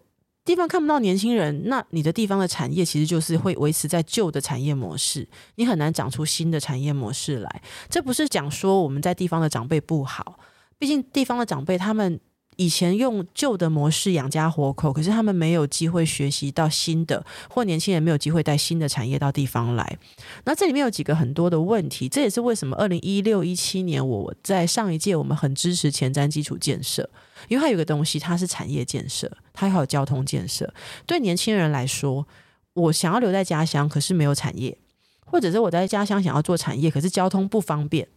[0.46, 7.62] 地方看不到年轻人，那你的地方的产业其实就是会维持在旧的产业模式，你很难长出新的产业模式来。
[7.90, 10.38] 这不是讲说我们在地方的长辈不好。
[10.78, 12.20] 毕竟地方的长辈，他们
[12.58, 19.98] 以前用旧的模式养家活口，可是他们没有机会学习到新的，或年轻人没有机会带新的产业到地方来。
[20.44, 27.10] 那这里面有几个很多的问题，这也是为什么二零一六一七年我在上一届我们很支持前瞻基础建设，
[27.48, 30.74] 因为它有个东西，它是产业建设，它还有交通建设。
[31.06, 32.28] 对年轻人来说，
[32.74, 34.78] 我想要留在家乡，可是没有产业，
[35.26, 38.08] 或者是我在家乡想要做产业，可是交通不方便，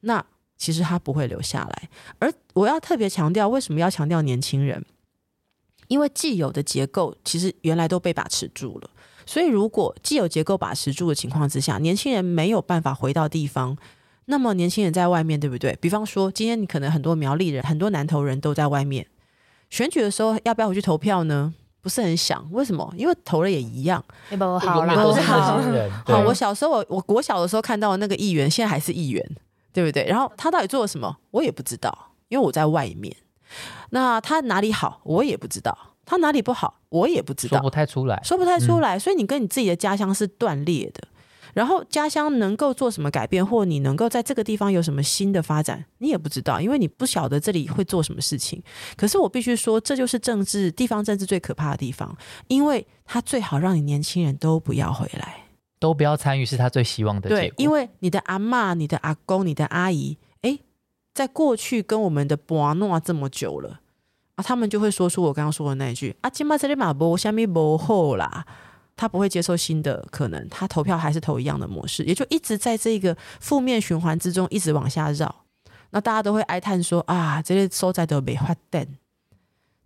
[0.00, 0.24] 那。
[0.60, 1.88] 其实他不会留下来，
[2.18, 4.84] 而我要特别强调，为什么要强调年轻人？
[5.88, 8.90] 因为既有的结构其实原来都被把持住了。
[9.24, 13.74] 所以如果既有结构把持住的情况之下，年轻人没有办法回到地方，
[14.30, 15.76] 那么年轻人在外面，对不对？
[15.80, 19.04] 比方说，今天你可能很多苗栗人、很多南投人都在外面
[19.68, 21.52] 选举的时候，要不要回去投票呢？
[21.82, 22.92] 不是很想，为什么？
[22.96, 24.02] 因为投了也一样。
[24.30, 25.90] 不好啦，都是好人。
[26.06, 29.36] 好，我小时候，我我国小的时候看到的那个议员，现在还是议员，
[29.72, 30.04] 对不对？
[30.04, 33.16] 然后他到底做了什么，我也不知道，因为我在外面。
[33.90, 35.72] 那他哪里好，我也不知道；
[36.04, 38.98] 他哪里不好，我也不知道，说不太出来，说不太出来。
[38.98, 41.08] 所以你跟你自己的家乡是断裂的。
[41.54, 48.62] 然后家乡能够做什么改变，或你能够在这个地方有什么新的发展，你也不知道，因为你不晓得这里会做什么事情。
[48.96, 52.16] 可是我必须说，这就是政治地方政治最可怕的地方，
[52.48, 55.44] 因为他最好让你年轻人都不要回来，
[55.78, 57.54] 都不要参与，是他最希望的结果。
[57.58, 60.58] 因为你的阿妈、你的阿公、你的阿姨，哎，
[61.12, 63.80] 在过去跟我们的伯诺这么久了
[64.36, 68.46] 啊，他们就会说出我刚刚说的那一句：“啊，今嘛这里马波下面不好啦。”
[69.00, 75.46] 他不会接受新的可能，他投票还是投一样的模式，也就一直在这个负面循环之中一直往下绕。
[75.88, 78.86] 那大家都会哀叹说啊，这些收在的北化蛋。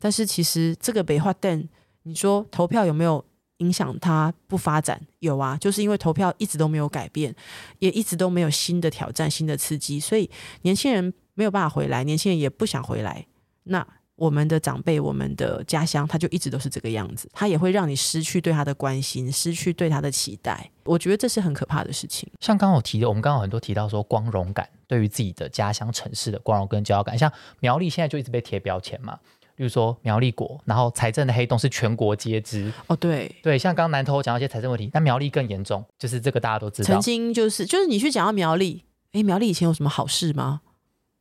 [0.00, 1.68] 但是其实这个北化蛋，
[2.02, 3.24] 你说投票有没有
[3.58, 5.00] 影响它不发展？
[5.20, 7.32] 有啊，就是因为投票一直都没有改变，
[7.78, 10.28] 也一直都没有新的挑战、新的刺激，所以
[10.62, 13.26] 年轻人没有办法回来，年轻人也不想回来。
[13.62, 13.86] 那。
[14.16, 20.70] 我们的长辈，我们的家乡，他就一直都是这个样子，他也会让你失去对他的关心，失去对他的期待。
[20.84, 22.28] 我觉得这是很可怕的事情。
[22.40, 29.18] 像刚刚我提的，我们刚刚很多提到说光荣感，对于自己的家乡城市的光荣跟骄傲感，像苗栗现在就一直被贴标签嘛，
[29.56, 32.72] 比如说苗栗国，然后财政的黑洞是全国皆知。
[32.86, 36.86] 哦，对对，像刚刚南投讲到一些财政问题，那苗栗更严重，就是这个大家都知道。
[36.86, 40.60] 曾经就是就是你去讲到苗栗，哎，苗栗以前有什么好事吗？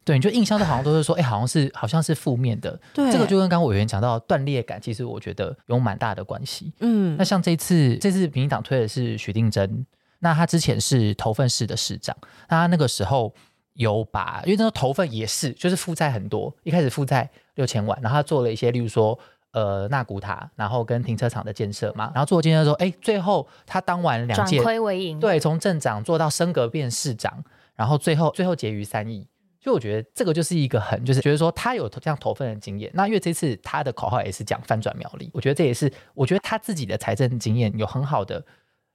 [0.06, 2.78] 对，你就印象都好像都是说，哎，好像是好像是负面的。
[2.94, 6.74] 对，这个就跟刚刚委员讲到断裂感，其实我觉得有蛮大的关系。
[6.80, 9.86] 嗯，那像这次这次民进党推的是许定真，
[10.20, 12.16] 那他之前是投份市的市长，
[12.50, 13.34] 那他那个时候
[13.74, 19.18] 有把，因为那个投份也是就是负债很多，一开始负债六千万，然后他做了一些，例如说
[19.52, 27.44] 呃纳古塔，然后跟停车场的建设嘛，然后做建设说，哎，最后他当完两届转亏为盈，对，从镇长做到升格变市长，
[27.76, 29.26] 然后最后最后结余三亿。
[29.64, 32.92] 所以我觉得这个就是一个很，就是觉得说他有这样投份的经验。
[32.94, 38.44] 那因为这次他的口号也是讲翻转苗栗，我觉得这也是我觉得他自己的财政经验有很好的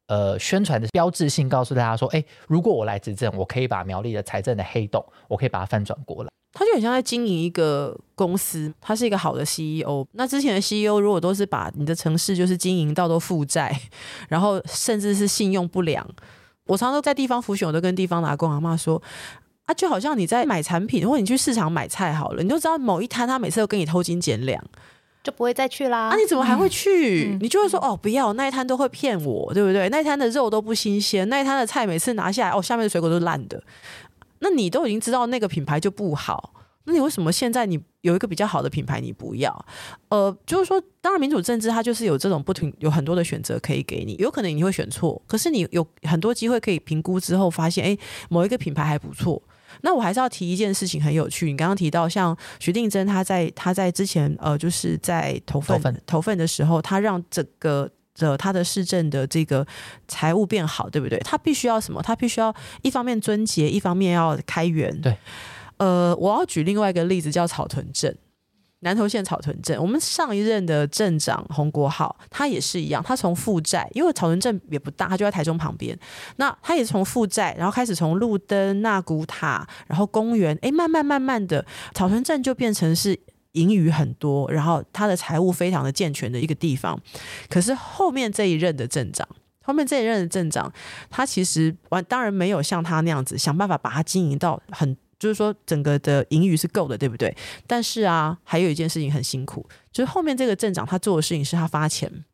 [0.09, 6.28] 呃宣传的标志性，告诉大家说，哎，如果我来执政，我可以把苗栗的财政的黑洞，我可以把它翻转过来。
[6.52, 10.07] 他就很像在经营一个公司，他是一个好的 CEO。
[10.12, 13.74] 那之前的 CEO 如果都是把你的城市就是经营到都负债，
[14.28, 16.07] 然后甚至是信用不良，
[16.66, 19.00] 我常常都在地方服选，我都跟地方的阿公阿妈说。
[19.68, 24.59] 啊，就好像你在买产品，或者你去市场买菜好了，你就知道某一摊他每次都跟你偷斤减两，
[25.22, 26.09] 就不会再去啦。
[26.09, 27.37] 啊，你怎么还会去？
[27.38, 29.90] 你就会说哦，不要那一摊都会骗我，对不对？
[29.90, 33.62] 那一摊的肉都不新鲜，那一摊的菜每次拿下来，哦，下面的水果都是烂的。
[34.38, 36.54] 那你都已经知道那个品牌就不好，
[36.85, 39.66] 那你为什么现在你有一个比较好的品牌你不要？
[40.09, 47.98] 呃，就是说，当然民主政治它就是有这种不停有很多的选择可以给你，有可能你会选错，可是你有很多机会可以评估之后发现，哎，
[48.31, 49.42] 某一个品牌还不错。
[49.83, 51.51] 那我还是要提一件事情，很有趣。
[51.51, 59.67] 你刚刚提到，像徐定珍，他在他在之前呃，就是在投份投份的时候，他让整个的他的市政的这个
[60.07, 61.19] 财务变好，对不对？
[61.21, 62.03] 他必须要什么？
[62.03, 65.01] 他必须要一方面尊节，一方面要开源。
[65.01, 65.17] 对，
[65.77, 68.17] 呃，我要举另外一个例子，叫草屯镇。
[68.81, 75.99] 南投县草屯镇，我们上一任的镇长洪国浩，他也是一样，他从负债，因为草屯镇也不大，他就在台中旁边，
[76.37, 83.19] 那他也从负债，然后开始从路灯、纳古塔，然后公园，哎，慢慢慢慢的，草屯镇就变成是
[83.53, 86.97] 盈余很多，然后他的财务非常的健全的一个地方。
[87.49, 89.29] 可是后面这一任的镇长，
[89.64, 90.73] 后面这一任的镇长，
[91.11, 94.97] 他其实完当然没有像他那样子想办法把它经营到很。
[95.18, 97.37] 就是说，整个的盈余是够的，对不对？
[97.66, 102.24] 但是啊，还有一件事情很辛苦，就是后面这个镇长他做的事情是他发钱，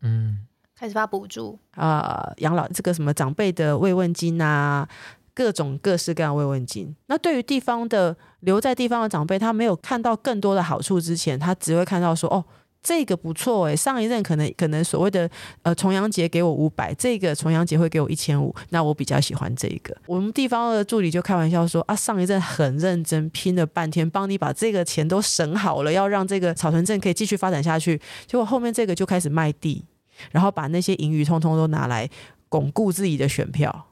[0.00, 4.88] 嗯，开始发补助啊，养老这个什么长辈的慰问金啊，
[5.34, 6.96] 各种各式各样慰问金。
[7.06, 12.44] 那对于地方的留在地方的长辈，他没有看到更多的好处之前，他只会看到说，哦。
[12.82, 15.30] 这个不错哎，上一任可能可能所谓的
[15.62, 19.94] 呃重阳节给我五百，这个重阳节会给我一千五，那我比较喜欢这个。
[20.06, 28.00] 我们地方的助理就开玩笑说啊，上一任很认真拼了半天，帮你把这个钱都省好了，要让这个草屯镇可以继续发展下去。
[28.26, 29.84] 结果后面这个就开始卖地，
[30.30, 32.08] 然后把那些盈余通通都拿来
[32.48, 33.88] 巩固自己的选票，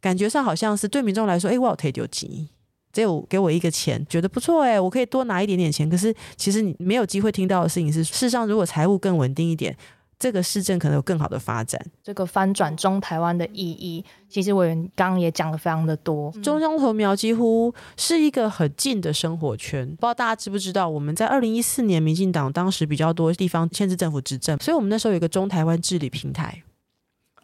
[0.00, 2.48] 感觉上好像是对民众来说，哎，我有退丢钱。
[2.96, 5.86] 只有给我一个钱，觉得不错哎，我可以多拿一点点钱。
[5.90, 9.76] 可是其实你没有机会听到的事情是，事实上如果财务更稳定一点，
[10.18, 11.78] 这个市政可能有更好的发展。
[12.02, 16.32] 这个翻转中台湾的意义，其实委员刚刚也讲的非常的多。
[16.42, 20.88] 中央头苗几乎是一个很近的生活圈，不知道大家知不知道？
[20.88, 26.62] 我们在二零一四年，民进党当时比较多地方县市政府执政，所以我们那时候有一个中台湾治理平台。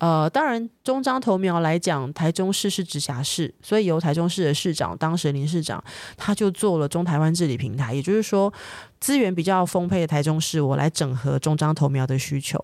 [0.02, 5.82] 呃，当然，中彰投苗来讲，台中市是直辖市，所以由台中市的市长，当时林市长，
[6.16, 8.52] 他就做了中台湾治理平台，也就是说，
[8.98, 12.58] 资源比较丰沛的台中市，我来整合中彰投苗的需求。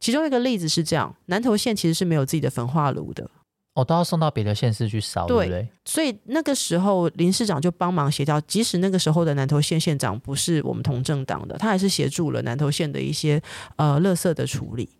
[0.00, 3.30] 其中一个例子是这样，南投县其实是没有自己的焚化炉的，
[3.72, 5.66] 哦，都要送到别的县市去烧，对不对？
[5.86, 13.42] 所以那个时候林市长就帮忙协调，即使那个时候的南投县县长不是我们同政党的，他还是协助了南投县的一些
[13.76, 14.90] 呃垃圾的处理。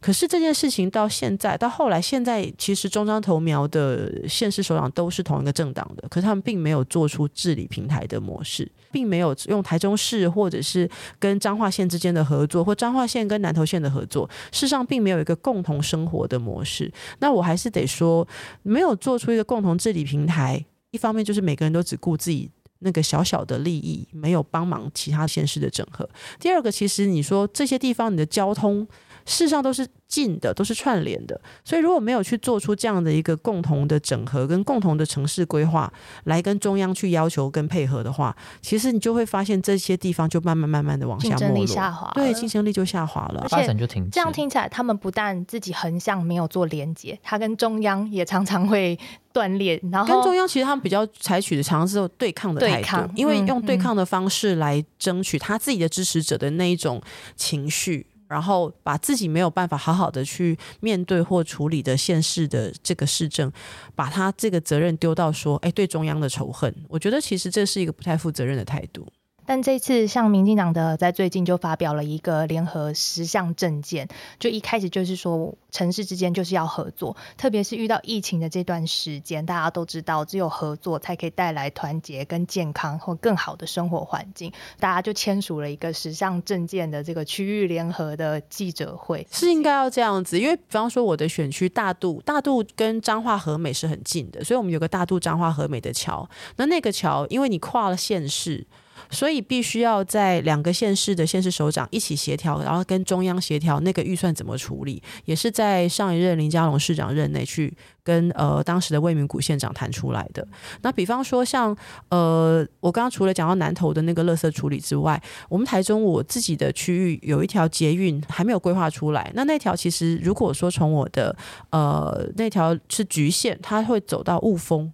[0.00, 16.92] 可是这件事情到现在到后来，现在其实中央投苗的县市首长都是同一个政党的，可是他们并没有做出治理平台的模式，并没有用台中市或者是跟彰化县之间的合作，或彰化县跟南投县的合作，事实上并没有一个共同生活的模式。
[17.18, 18.26] 那我还是得说，
[18.62, 26.08] 没有做出一个共同治理平台，一方面就是每个人都只顾自己那个小小的利益，没有帮忙其他县市的整合。
[26.38, 28.86] 第二个，其实你说这些地方你的交通。
[29.28, 35.92] 事实上都是近的，都是串联的，所以如果没有去做出这样的一个共同的整合跟共同的城市规划，
[36.24, 44.08] 来跟中央去要求跟配合的话，其实你就会发现这些地方就慢慢慢慢的往下没落，下滑，对，竞争力就下滑了，发展就停。
[44.10, 48.98] 这样听起来，他们不但自己横向没有做连接，他跟中央也常常会
[49.30, 57.02] 断裂，然后跟中央其实他们比较采取的常常是对抗的态度，因为用对抗的方式来争取他自己的支持者的那一种
[57.36, 58.06] 情绪。
[58.28, 63.50] 然后把自己没有办法好好的去面对或处理的现世的这个市政，
[63.94, 69.06] 把他这个责任丢到说，哎，对中央的仇恨，我觉得其实这是一个不太负责任的态度。
[69.48, 74.06] 但这次像民进党的在最近就发表了一个联合十项政见，
[74.38, 98.66] 就一开始就是说城市之间就是要合作，特别是遇到疫情的这段时间，大家都知道只有合作才可以带来团结跟健康或更好的生活环境，大家就签署了一个十项政见的这个区域联合的记者会，是应该要这样子，因为比方说我的选区大渡，大渡跟彰化和美是很近的，所以我们有个大渡彰化和美的桥，那那个桥因为你跨了县市。
[99.10, 110.46] 所以必须要在两个县市的县市首长一起协调，然后跟中央协调那个预算怎么处理，也是在上一任林佳龙市长任内去跟呃当时的魏明谷县长谈出来的。
[110.82, 111.76] 那比方说像
[112.10, 119.30] 呃我刚刚除了讲到南投的那个垃圾处理之外，我们台中我自己的区域有一条捷运还没有规划出来。
[119.34, 121.34] 那那条其实如果说从我的
[121.70, 124.92] 呃那条是局限，它会走到雾峰。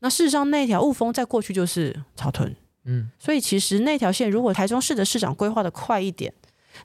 [0.00, 2.54] 那事实上那条雾峰在过去就是草屯。
[2.86, 6.32] 嗯，所以其实那条线如果台中市的市长规划的快一点，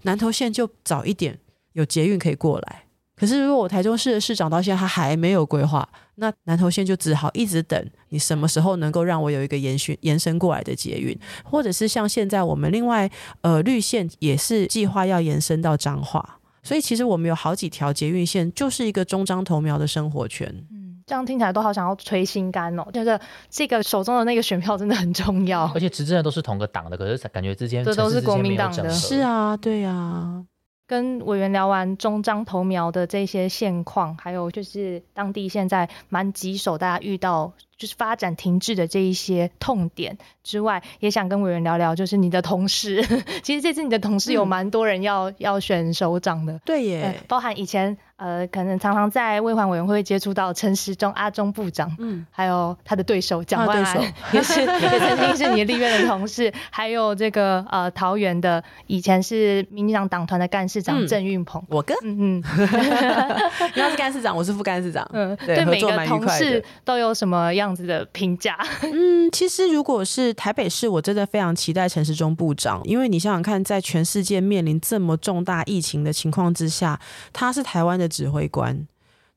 [0.01, 1.39] 南投县就早一点
[1.73, 2.83] 有捷运可以过来。
[3.15, 13.07] 可是如果我台中市的市长到现在他还没有规划，那南投县就只好一直等你什么时候能够让我有一个延续延伸过来的捷运，或者是像现在我们另外
[13.41, 20.65] 呃绿线也是计划要延伸到彰化，所以其实我们有好几条捷运线，就是一个中彰投苗的生活圈。
[21.05, 25.71] 这样听起来都好想要吹心肝哦，就是这个手中的那个选票真的很重要。
[25.73, 30.45] 而且执政的都是同个党的，可是感觉之间 这都是国民党的，是啊，对啊。
[30.87, 37.53] 跟委员聊完中彰投苗的这些现况，还有就是当地现在蛮棘手，大家遇到。
[37.82, 43.04] 就是发展停滞的这一些痛点之外，也想跟委员聊聊，就是你的同事，
[43.41, 61.98] 其实这次你的同事有蛮多人要要选首长的，对耶，包含以前呃可能常常在卫环委员会接触到陈时中阿中部长，嗯，还有他的对手蒋万安，也是也曾经是你立院的同事，还有这个呃桃园的以前是民进党党团的干事长郑运鹏，我跟。
[62.04, 62.41] 嗯嗯，
[63.74, 67.70] 他是干事长，我是副干事长，嗯，对，每个同事都有什么样？
[67.71, 76.99] 样子的评价， 嗯，其实如果是台北市，我真的非常期待陈时中部长，因为你想想看，在全世界面临这么重大疫情的情况之下，
[77.31, 78.86] 他是台湾的指挥官，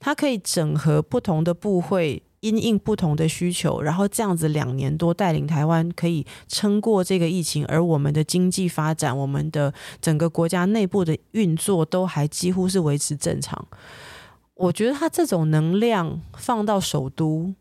[0.00, 13.64] 他可以整合不同的部会，因应不同的需求，然后这样子两年多带领台湾可以撑过这个疫情，而我们的经济发展，我们的整个国家内部的运作都还几乎是维持正常。
[14.54, 17.54] 我觉得他这种能量放到首都。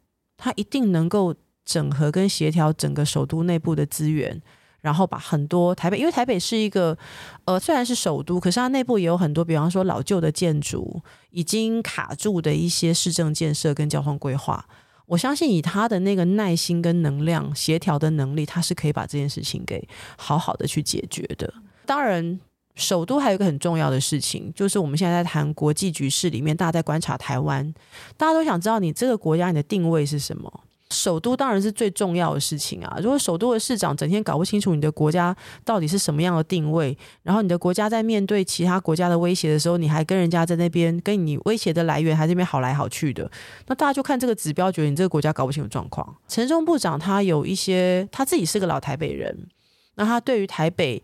[0.43, 1.33] 他一定能够
[1.63, 4.41] 整合跟协调整个首都内部的资源，
[4.81, 6.97] 然后把很多台北，因为台北是一个
[7.45, 14.65] 呃虽然是首都，可是它内部也有很多，比方说老旧的建筑，已经卡住的一些市政建设跟交通规划。
[15.05, 19.87] 我相信以他的那个耐心跟能量协调的能力，他是可以把这件事情给
[20.17, 21.53] 好好的去解决的。
[21.85, 22.41] 当然。
[22.75, 27.73] 首都还有一个很重要的事情，就是我们现在在谈国际局势里面，大家在观察台湾，
[28.17, 30.61] 大家都想知道你这个国家你的定位是什么。
[30.89, 32.99] 首都当然是最重要的事情啊！
[33.01, 43.27] 如果首都的市长整天搞不清楚你的国家到底是什么样的定位，然后你的国家在面对其他国家的威胁的时候，你还跟人家在那边跟你威胁的来源还这边好来好去的，
[43.65, 46.15] 那大家就看这个指标，觉得你这个国家搞不清楚状况。
[46.27, 49.47] 陈忠部长他有一些他自己是个老台北人，
[49.95, 51.01] 那他对于台北，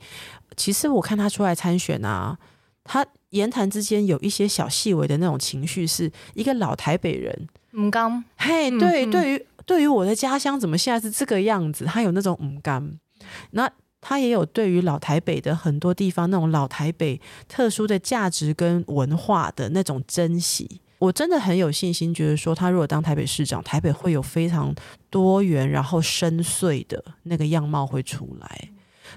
[0.56, 2.38] 其实我看他出来参选啊，
[2.84, 7.48] 他言谈之间有一些小细微的那种情绪，是一个老台北人。
[7.74, 9.46] 嗯，刚嘿，对，对于。
[9.66, 11.86] 对于我的家乡怎么现在是这个样子？
[11.86, 13.00] 他有那种五感，
[13.52, 13.70] 那
[14.02, 20.82] 他也有对于老台北的很多地方那种老台北特殊的价值跟文化的那种珍惜。
[20.98, 24.74] 我真的很有信心，觉得说他如果当台北市长，台北会有非常
[25.12, 28.70] 多元然后深邃的那个样貌会出来。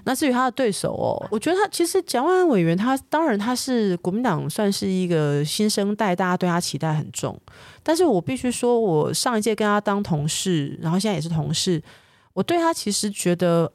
[0.05, 7.39] 那至于他的对手哦，我觉得他其实蒋万安委员，他当然他是国民党算是一个新生代，大家对他期待很重。
[7.81, 11.81] 但是我必须说，我上一届跟他当同事，然后现在也是同事，
[12.33, 13.71] 我对他其实觉得，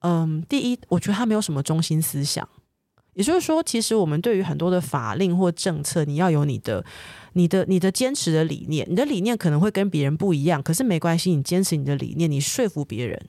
[0.00, 2.48] 嗯，第一，我觉得他没有什么中心思想。
[3.14, 6.82] 也就是说，其实我们对于很多的法令或政策，你要有你的、
[7.34, 13.20] 你的、你的坚持的理念，你的理念可能会跟别人不一样，可是没关系，你坚持你的理念，你说服别人。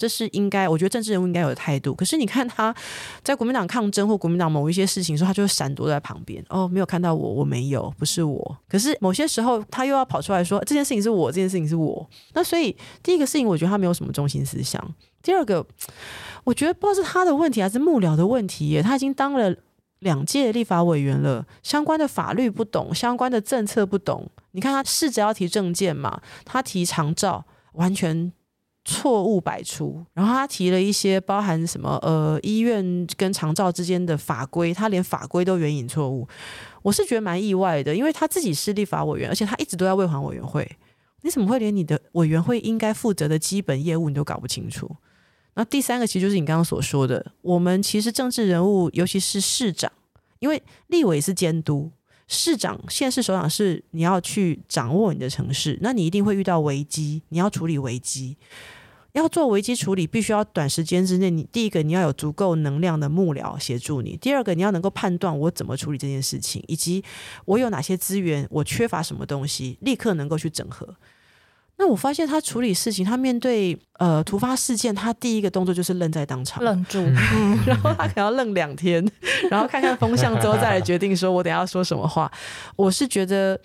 [0.00, 1.94] 这是应该，我觉得政治人物应该有的态度。
[1.94, 2.74] 可是你看他
[3.22, 6.42] 在国民党抗争或国民党某一些事情时候，他就会闪躲在旁边。
[6.48, 8.58] 哦，没有看到我，我没有，不是我。
[8.66, 12.08] 可是某些时候，他又要跑出来说这件事情是我，这件事情是我。
[12.32, 14.82] 那所以第一个事情，我觉得他没有什么中心思想。
[15.22, 15.66] 第二个，
[16.44, 18.82] 我觉得不知道是他的问题还是幕僚的问题耶。
[18.82, 19.54] 他已经当了
[19.98, 24.30] 两届立法委员了，相关的法律不懂，相关的政策不懂。
[24.52, 27.44] 你看他试着要提证件嘛，他提长照，
[27.74, 28.32] 完全。
[28.84, 36.26] 错误百出，然后他提了一些包含什么呃医院跟长照之间的法规，他连法规都援引错误，
[36.82, 40.66] 我是觉得蛮意外的，因为他自己是立法委员，而且他一直都在卫环委员会，
[41.22, 44.96] 你怎么会连你的委员会应该负责的基本业务你都搞不清楚？
[45.54, 49.92] 那第三个其实就是你刚刚所说的，我们其实政治人物，尤其是市长，
[50.38, 51.90] 因为立委是监督。
[52.32, 58.36] 市长、县市首长是你要去掌握你的城市，那你一定会遇到危机，你要处理危机，
[59.14, 67.02] 要做危机处理，必须要短时间之内，你第一个你要有足够能量的幕僚协助你，第二个你要能够判断我怎么处理这件事情，以及
[67.46, 70.94] 我有哪些资源，我缺乏什么东西，立刻能够去整合。
[71.80, 77.02] 那我发现他处理事情，他面对呃突发事件，他第一个动作就是愣在当场，愣住，
[77.66, 79.02] 然后他可能要愣两天，
[79.50, 82.30] 然后看看风向之后再来决定说我等下要说什么话。
[82.76, 83.58] 我是觉得，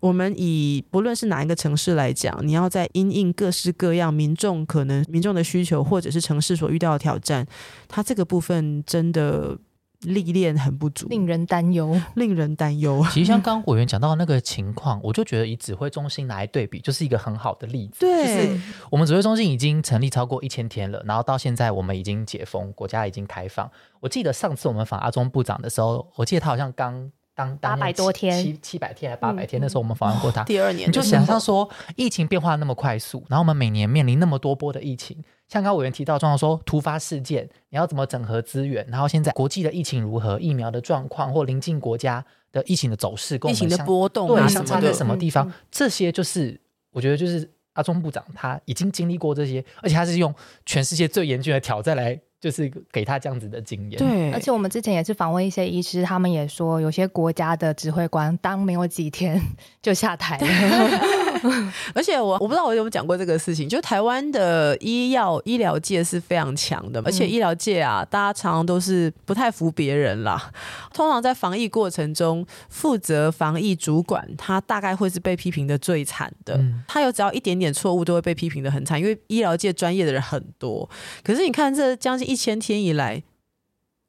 [0.00, 7.46] 我们以不论是哪一个城市来讲，你要在因应各式各样民众可能民众的需求，或者是城市所遇到的挑战，
[7.86, 9.58] 他这个部分真的。
[10.00, 13.04] 历练很不足，令人担忧，令人担忧。
[13.10, 18.00] 其实像 刚委员讲到那个情况，我就觉得以指挥中心来对比，就是一个很好的例子。
[18.00, 23.70] 对，就是我们指挥中心已经成立超过一千天了，然后到现在我们已经解封，国家已经开放。
[24.00, 27.10] 我记得上次我们访阿中部长的时候，我记得他好像刚。
[27.40, 30.44] 当八百多天，七七百天还八百天，那时候我们访问过他。
[30.44, 35.16] 第二年，你就想象说，疫情变化那么快速，然后我们每年面临那么多波的疫情，
[35.48, 38.86] 像刚委员提到状况，说突发事件，你要怎么整合资源？
[38.90, 45.50] 然后现在国际的疫情如何，疫苗的状况或邻近国家的疫情的走势，疫情的波动对，相差在什么地方？
[45.70, 46.60] 这些就是
[46.92, 50.34] 我觉得就是阿中部长他已经经历过这些，而且他是用
[50.66, 52.20] 全世界最严峻的挑战来。
[52.40, 54.32] 就是给他这样子的经验，对。
[54.32, 59.38] 而且我们之前也是访问一些医师，他们也说，有些国家的指挥官当没有几天
[59.82, 61.28] 就下台了。
[61.94, 70.50] 而且我我不知道我有没有讲过这个事情，就台湾的医药医疗界是非常强的，而且医疗界啊，大家常常都是不太服别人啦。
[70.92, 80.88] 通常在防疫过程中，负责防疫主管他大概会是被批评的最惨的，他有只要一点点错误都会被批评的很惨，因为医疗界专业的人很多。
[81.22, 83.22] 可是你看这将近一千天以来。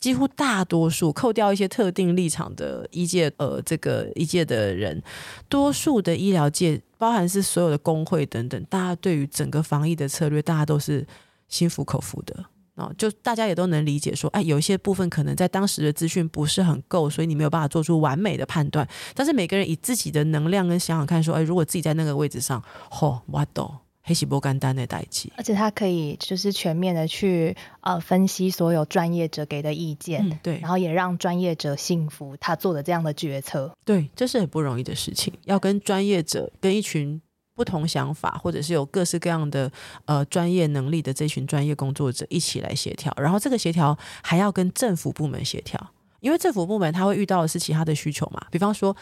[0.01, 5.01] 几乎大多数扣掉一些特定立场的医界，呃，这个医界的人，
[5.47, 11.05] 多数的医疗界，包含是所有的工会等等，大家对于整个防疫的策略，大家都是
[11.47, 12.43] 心服口服的
[12.73, 12.91] 啊。
[12.97, 18.87] 就大家也都能理解说，哎，有一些部分可能在当时的资讯不是很够，所以你没有办法做出完美的判断。
[19.13, 23.71] 但是每个人以自己的能量跟想想看，说，哎，如果自己在那个位置上，吼，我懂。
[24.12, 37.22] 黑喜波干单的代际，而且他可以就是全面的去呃分析所有专业者给的意见，对，然后也让专业者信服他做的这样的决策，对，这是很不容易的事情，要跟专业者跟一群
[37.55, 39.72] 不同想法或者是有各式各样的
[40.03, 45.80] 呃专业能力的这群专业工作者一起来协调，然后这个协调还要跟政府部门协调。
[46.20, 48.95] 因为政府部门他会遇到的是其他的需求嘛，比方说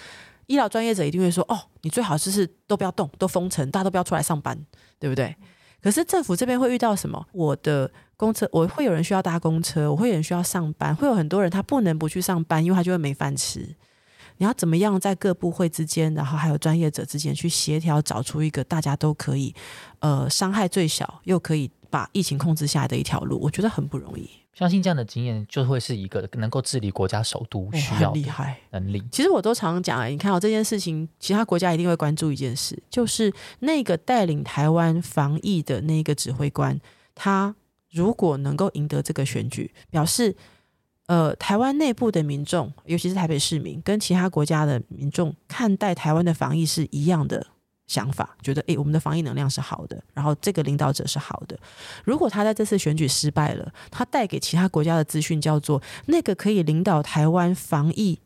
[0.50, 4.60] 医疗专业者一定会说，哦，你最好就是都不要动，都封城，大家都不要出来上班，
[4.98, 5.36] 对不对？
[5.80, 7.24] 可是政府这边会遇到什么？
[7.32, 13.76] 我的公车，我会有人需要搭公车，我会有人需要上班，会有很多人他不能不去上班，因为他就会没饭吃。
[14.38, 19.54] 你要怎么样在各部会之间，然后还有专业者之间去协调，找出一个大家都可以，
[20.00, 23.40] 呃，伤害最小，又可以把疫情控制下来的一条路？
[23.40, 24.28] 我觉得很不容易。
[24.60, 29.02] 相信这样的经验就会是一个能够治理国家首都需要厉害能力。
[29.10, 36.78] 其实我都常讲啊，你看到这件事情，其他国家一定会关注一件事，就是那个带领台湾防疫的那个指挥官，
[37.16, 37.56] 他
[37.90, 40.36] 如果能够赢得这个选举，表示。
[41.08, 47.48] 呃，台湾内部的民众，尤其是台北市民，跟其他国家的民众看待台湾的防疫是一样的
[47.90, 51.58] 想法，觉得诶，我们的防疫能量是好的，然后这个领导者是好的。
[52.06, 58.20] 如果他在这次选举失败了，他带给其他国家的资讯叫做那个可以领导台湾防疫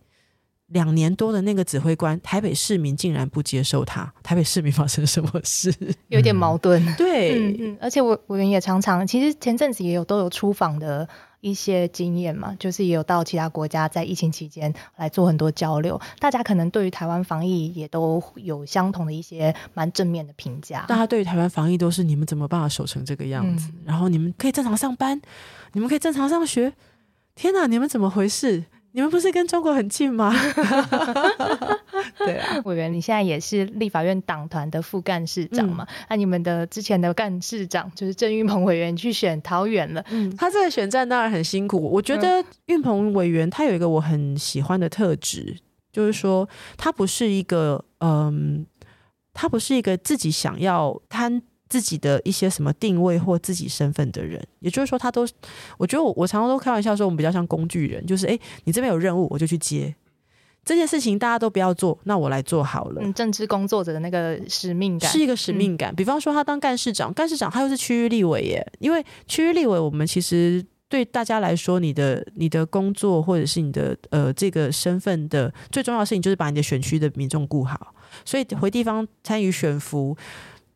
[0.67, 5.73] 两年多的那个指挥官，台北市民竟然不接受他，台北市民发生什么事？
[6.09, 6.83] 有点矛盾。
[6.95, 11.07] 对，嗯嗯，而且我我也常常，其实前阵子也有都有出访的。
[11.43, 20.85] 一些经验嘛，就是也有到其他国家在疫情期间来做很多交流，大家可能对于台湾防疫也都有相同的一些蛮正面的评价。
[20.87, 23.69] 大家对于台湾防疫都是你们怎么办法守成这个样子？
[23.83, 25.21] 然后你们可以正常上班，
[25.73, 26.73] 你们可以正常上学。
[27.35, 28.63] 天哪，你们怎么回事？
[28.95, 30.31] 你们不是跟中国很近吗？
[32.17, 35.85] 对啊，委员，你现在也是立法院党团的副干事长嘛？
[36.09, 41.81] 那你们的之前的干事长就是郑运鹏委员去选桃园了，嗯，他这个选战当然很辛苦。
[41.81, 45.57] 我觉得运鹏委员他有一个我很喜欢的特质，
[45.91, 48.65] 就是说他不是一个嗯，
[49.33, 51.41] 他不是一个自己想要贪。
[51.73, 55.27] 自己的一些什么定位或自己身份的人，也就是说，他都，
[55.79, 59.95] 我觉得我我常常都开玩笑说，我们比较像工具人，就是哎，你这边有任务，我就去接
[60.63, 63.01] 这件事情，大家都不要做，那我来做好了。
[63.03, 65.95] 嗯，政治工作者的那个使命感是一个使命感。
[65.95, 80.15] 比方说，他当干事长，干事长他又是区域立委耶，因为区域立委，我们其实对大家来说，你的你的工作或者是你的呃这个身份的最重要的事情，就是把你的选区的民众顾好，所以回地方参与选服。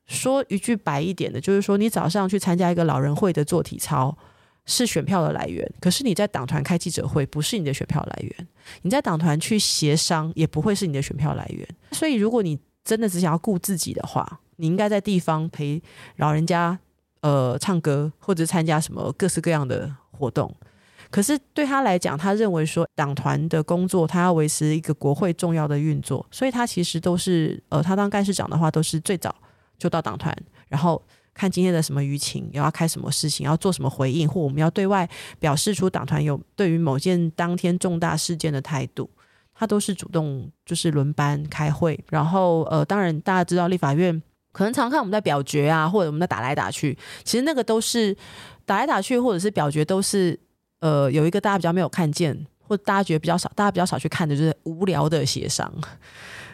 [0.07, 4.17] 说一句白一点的，就是说，你早上去参加一个老人会的做体操，
[4.65, 8.47] 是选票的来源；可是你在党团开记者会，不是你的选票来源；
[8.83, 11.67] 你在党团去协商，也不会是你的选票来源。
[11.91, 15.81] 所以，如果你真的只想要顾自己的话，你应该在地方陪
[16.15, 16.79] 老人家，
[17.21, 20.53] 呃，唱歌或者参加什么各式各样的活动。
[21.09, 29.33] 可是对他来讲，他认为说党团的工作，他要维持一个国会重要的运作，所以他其实都是，呃，他当干事长的话，都是最早。
[29.77, 30.35] 就到党团，
[30.67, 31.01] 然后
[31.33, 35.07] 看今天的什么舆情，要开什么事情，要做什么回应，或我们要对外
[35.39, 39.09] 表示出党团有对于某件当天重大事件的态度，
[39.53, 41.99] 他都是主动就是轮班开会。
[42.09, 44.19] 然后呃，当然大家知道立法院
[44.51, 48.17] 可能常看我们在表决啊，或者我们在打来打去，其实那个都是
[48.65, 50.39] 打来打去，或者是表决都是
[50.79, 55.71] 呃有一个大家比较没有看见，或大家觉得比较少，大家比较少去看的就是无聊的协商。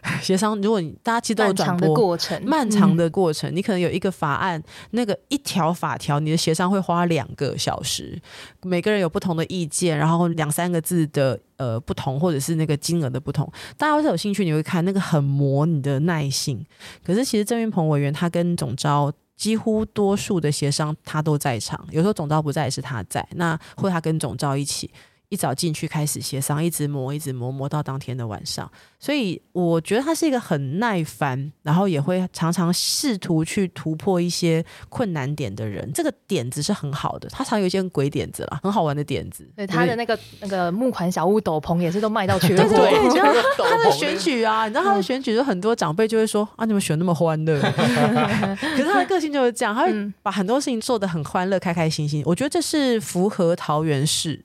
[0.21, 8.21] 协商，如果你大家其实都有转播过程，漫长的过程，你可能有一个法案，那个一条法条，你的协商会花两个小时，
[8.63, 16.65] 每个人有不同的意见，然后两三个字的呃不同，或者是那个金额的不同，大家要是有兴趣，你会看那个很磨你的耐性。
[17.05, 24.91] 可是其实郑云鹏委员他跟总招几乎多数的协商他都在场，有时候总招不在也是他在，那或他跟总招一起。
[25.33, 28.71] 一早进去开始协商，一直磨，一直磨，磨到当天的晚上。
[28.99, 35.91] 所以我觉得他是一个很耐烦，然后也会常常试图去突破一些困难点的人。
[35.91, 39.49] 这个点子是很好的，他常有一些鬼点子啦，很好玩的点子。
[39.55, 42.69] 对他的那个那个木款小屋斗篷也是都卖到缺货。
[42.69, 47.59] 对，你知道他的选举啊，你知道他的选举，就很多长辈就会说啊，你们选那么欢乐。
[48.61, 52.21] 可是他的个性就是这样，他会把很多事情做的很欢乐、开开心心。
[52.27, 54.39] 我觉得这是符合桃园市。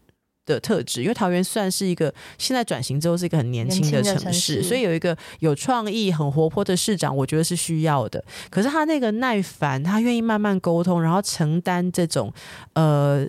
[0.54, 8.24] 的特质，因为桃园算是一个现在转型之后是一个很年轻的城市，所以有一个有创意、很活泼的市长，我觉得是需要的。
[8.50, 12.32] 可是他那个耐烦，他愿意慢慢沟通，然后承担这种
[12.74, 13.26] 呃。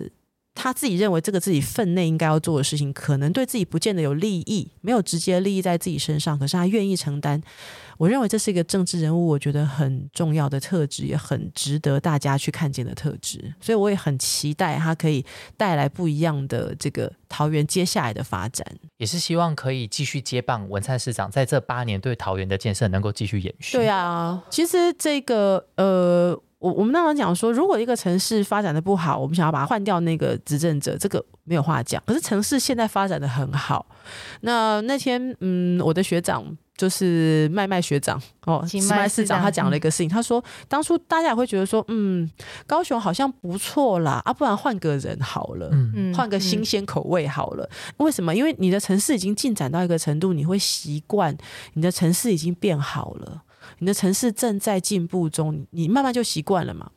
[0.52, 7.40] 他自己认为这个自己分内应该要做的事情，可能对自己不见得有利益，没有直接利益在自己身上，可是他愿意承担。
[8.00, 13.54] 我认为这是一个政治人物，我觉得很重要的特质，也很值得大家去看见的特质。
[13.60, 15.22] 所以我也很期待他可以
[15.58, 23.76] 带来不一样的这个桃园接下来的发展，也是希望可以继续接棒文灿市长在这八年对桃园的建设能够继续延续。
[23.76, 26.40] 对啊，其实这个呃。
[26.60, 32.02] 我我们那时候讲说，如果一个城市发展的不好，我们想要把它换掉那个执政者，这个没有话讲。
[32.04, 33.86] 可是城市现在发展的很好，
[34.42, 36.44] 那那天嗯，我的学长
[36.80, 42.26] 就是麦麦学长哦，麦市长，麦市长他讲了一个事情，他说当初大家也会觉得说，嗯，
[42.66, 45.68] 高雄好像不错啦，啊，不然换个人好了。
[45.72, 47.68] 嗯，嗯换个新鲜口味好了。
[47.98, 48.34] 为什么？
[48.34, 51.36] 因为你的城市已经进展到一个程度，你会习惯
[51.74, 53.42] 你的城市已经变好了，
[53.80, 56.90] 你的城市正在进步中，你慢慢就习惯了嘛。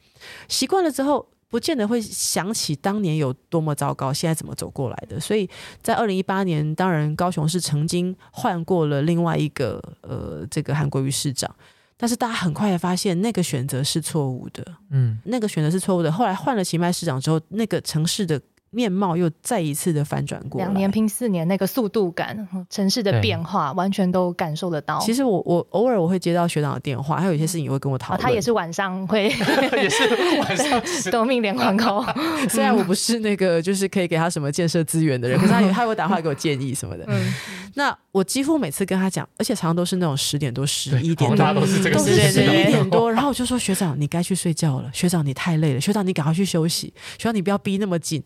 [0.48, 5.20] 习惯了之后，不见得会想起当年有多么糟糕，现在怎么走过来的。
[5.20, 5.48] 所以
[5.84, 11.56] 在二零一八年，当然高雄市曾经换过了另外一个呃这个韩国瑜市长，
[11.96, 14.66] 但是大家很快的发现那个选择是错误的。
[14.90, 16.12] 嗯，那个选择是错误的。
[16.12, 18.42] 后来换了奇迈市长之后，那个城市的
[18.74, 20.66] 面貌又再一次的反转过来。
[20.66, 25.00] 两年拼四年，那个速度感、城市的变化，完全都感受得到。
[25.00, 28.24] 其实我我偶尔我会接到学长的电话，还有一些事情也会跟我讨啊，论。
[28.24, 29.26] 他也是晚上会
[29.78, 30.10] 也是
[30.40, 32.04] 晚上夺 命连环 call，
[32.50, 37.06] 虽然我不是那个就是可以给他什么建设资源的人，可是他也他会打电话给我建议什么的。
[37.08, 37.34] 嗯，
[37.76, 41.54] 那我几乎每次跟他讲，而且常常都是那种十点多、十一点多哦大。
[41.54, 44.90] 家都是这个时间十一点多，然后我就说学长，你该去睡觉了。
[44.94, 45.82] 学长，你太累了。
[45.82, 46.94] 学长，你赶快去休息。
[47.18, 48.24] 学长，你不要逼那么紧。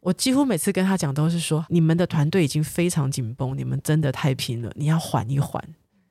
[0.00, 5.62] 我几乎每次跟他讲都是说，你们的团队已经非常紧绷，你们真的太拼了，你要缓一缓。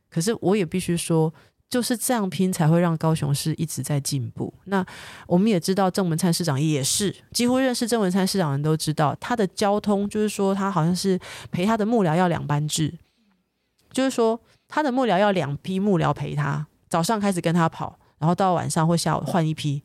[0.10, 1.34] 可是我也必须说，
[1.70, 4.54] 就是这样拼才会让高雄市一直在进步。
[4.66, 4.86] 那
[5.26, 11.20] 我们也知道郑文灿市长也是，几乎认识郑文灿市长的人都知道，他的交通就是说他好像是
[11.52, 12.94] 陪他的幕僚要两班制，
[13.92, 19.82] 就是说他的幕僚要两批幕僚陪他，早上开始跟他跑，然后到晚上或下午换一批，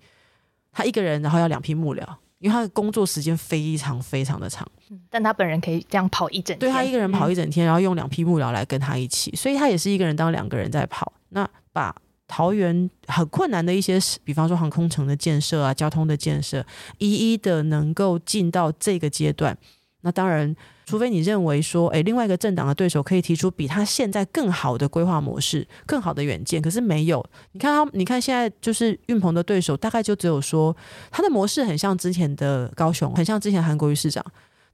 [0.72, 2.04] 他一个人然后要两批幕僚。
[2.42, 4.68] 因为他的工作时间非常非常的长，
[5.08, 11.12] 但他本人可以这样跑一整天，对他一个人跑一整，整天，然后用两匹幕僚来跟他一起，所以他也是一个人当两个人在跑。
[11.28, 11.94] 那把
[12.26, 16.66] 桃园很困难的一些，比方说航空城的建设啊、交通的建设，
[16.98, 19.56] 一一的能够进到这个阶段。
[20.00, 20.52] 那当然，
[20.92, 27.24] 除非你认为说，诶，另外一个政党的对手可以提出比他现在更好的规划模式、更好的远见，可是没有。
[27.52, 30.76] 你看他，你看现在就是运鹏的对手，大概就只有说
[31.10, 34.22] 他的模式很像之前的高雄，很像之前韩国瑜市长。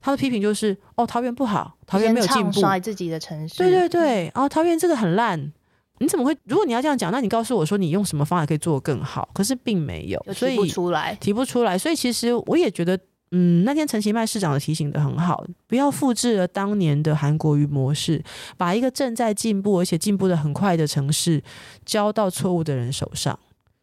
[0.01, 5.53] 他的批评就是，哦，桃园不好，桃园没有进步，刷自己的城市，对对对，哦，桃园这个很烂，
[5.99, 6.37] 你怎么会？
[6.43, 9.29] 如果你要这样讲，那你告诉我说你用什么方法可以做得更好？
[9.33, 11.15] 可是并没有，所以提不出来。
[11.21, 11.77] 提不出来。
[11.77, 12.99] 所以其实我也觉得，
[13.31, 18.23] 嗯，那天陈其迈市长的提醒的很好，不要复制了当年的韩国瑜模式，
[18.57, 21.43] 把一个正在进步而且进步的很快的城市
[21.85, 23.37] 交到错误的人手上。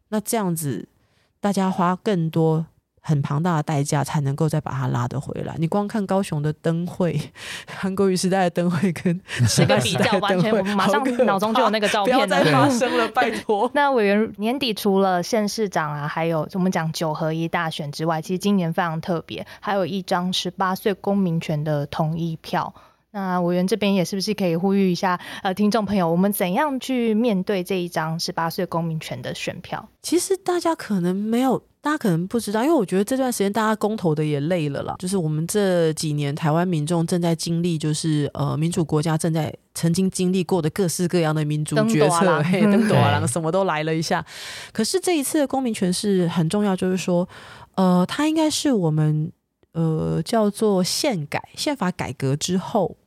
[0.09, 0.87] 那这样子，
[1.39, 2.65] 大家花更多。
[3.07, 5.55] 很庞大的代价才能够再把它拉得回来。
[5.57, 7.17] 你光看高雄的灯会，
[7.65, 9.17] 韩国瑜时代的灯会跟
[9.55, 12.43] 这个比较完全，我们马上脑中就有那个照片不要再。
[12.51, 13.69] 发生了，拜托。
[13.75, 22.73] 那委员年底除了县市长啊，还有我们讲九合一大选之外，其实今年非常特别，还有一张十八岁公民权的同意票。
[23.11, 29.89] 那委员这边也是不是可以呼吁一下，呃，听众朋友，我们怎样去面对这一张十八岁公民权的选票？
[30.01, 34.93] 其实大家可能没有，大家可能不知道，因为我觉得这段时间大家公投的也累了啦。
[34.99, 44.25] 就是我们这几年台湾民众正在经历，就是呃民主国家正在曾经经历过的各式各样的民主登决策，嘿，登朵郎什么都来了一下。
[44.73, 47.25] 可是这一次的公民权是很重要，就是说，
[47.75, 49.31] 呃，它应该是我们
[49.71, 52.97] 呃叫做宪改宪法改革之后。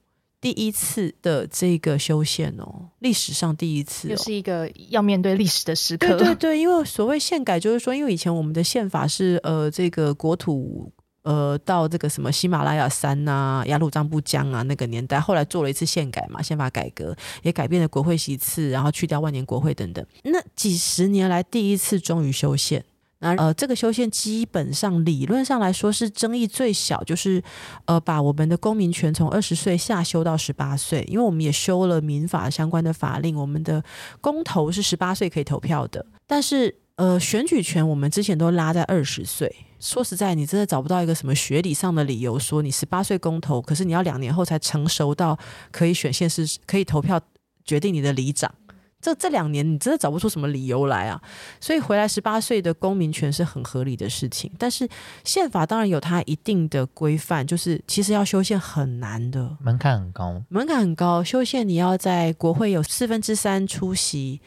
[0.41, 6.17] 第一次的这个修宪哦，历史上第一次、哦，又是一个要面对历史的时刻。
[6.17, 10.91] 对对对，因为所谓宪改，就是说，因为以前我们的宪法是呃，这个国土
[11.25, 20.03] 呃到这个什么喜马拉雅山呐、雅鲁藏布江啊那个年代，后来做了一次宪改嘛，宪法改革也改变了国会席次，然后去掉万年国会等等。
[20.25, 22.83] 那几十年来第一次终于修宪。
[23.21, 27.43] 那呃，这个修宪基本上理论上来说是争议最小，就是
[27.85, 33.85] 呃，把我们的公民权从二十岁下修到十八岁，因为我们也修了民法相关的法令，我们的
[34.21, 39.55] 公投是十八岁可以投票的，但是呃，选举权我们之前都拉在二十岁。
[39.79, 45.39] 说实在，你真的找不到一个什么学理上的理由说你十八岁公投，可是你要两年后才成熟到
[45.71, 47.19] 可以选县市、可以投票
[47.65, 48.55] 决定你的里长。
[49.01, 51.21] 这这两年你真的找不出什么理由来啊！
[51.61, 54.89] 所以回来十八岁的公民权是很合理的事情，但是
[55.25, 60.43] 宪法当然有它一定的规范，就是其实要修宪很难的，门槛很高。
[60.49, 61.25] 门槛很高。
[61.25, 64.41] 修宪你要在国会有四分之三出席，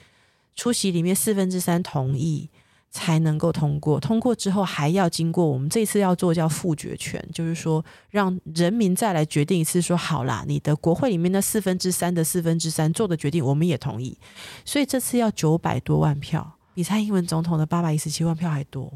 [0.56, 2.50] 出席里面四分之三同意
[2.94, 4.00] 才能够通过。
[4.00, 14.18] 通过之后还要经过我们这次要做叫复决权，就是说让人民再来决定一次说，好啦，你的国会里面那四分之三的四分之三做的决定，我们也同意。
[14.64, 16.58] 所以这次要九百多万票。
[16.76, 18.92] 比蔡英文总统的八百一十七万票还多。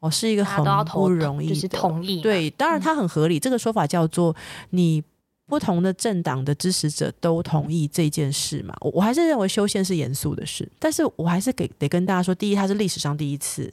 [0.00, 2.20] 哦，是一个很不容易的，就是同意。
[2.20, 3.38] 对，当然它很合理。
[3.38, 4.36] 这个说法叫做
[4.70, 5.02] 你
[5.50, 8.74] 不同的政党的支持者都同意这件事嘛。
[8.80, 13.70] 我我还是认为修宪是严肃的事，但是我还是给得跟大家说，第一，它是历史上第一次。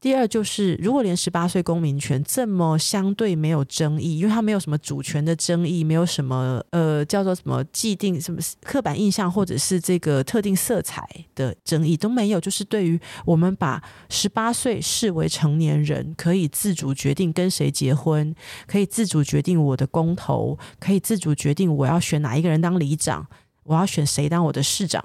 [0.00, 18.34] 第二就是，如果连十八岁公民权这么相对没有争议，因为它没有什么主权的争议，没有什么呃叫做什么既定什么刻板印象或者是这个特定色彩的争议都没有，就是对于我们把十八岁视为成年人，可以自主决定跟谁结婚，
[18.66, 23.26] 可以自主决定我的公投，可以自主决定我要选哪一个人当里长，
[23.64, 25.04] 我要选谁当我的市长。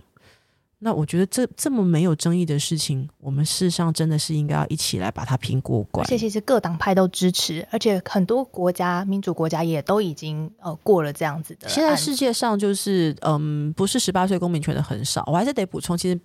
[0.80, 6.06] 那我觉得这这么没有争议的事情，我们事实上真的是应该要一起来把它评过关。
[6.06, 11.68] 而且其实各党派都支持，而且很多国家民主国家也都已经呃过了这样子的。
[11.70, 15.24] 现在世界上就是嗯，不是十八岁公民权的很少。
[15.28, 16.20] 我还是得补充，其实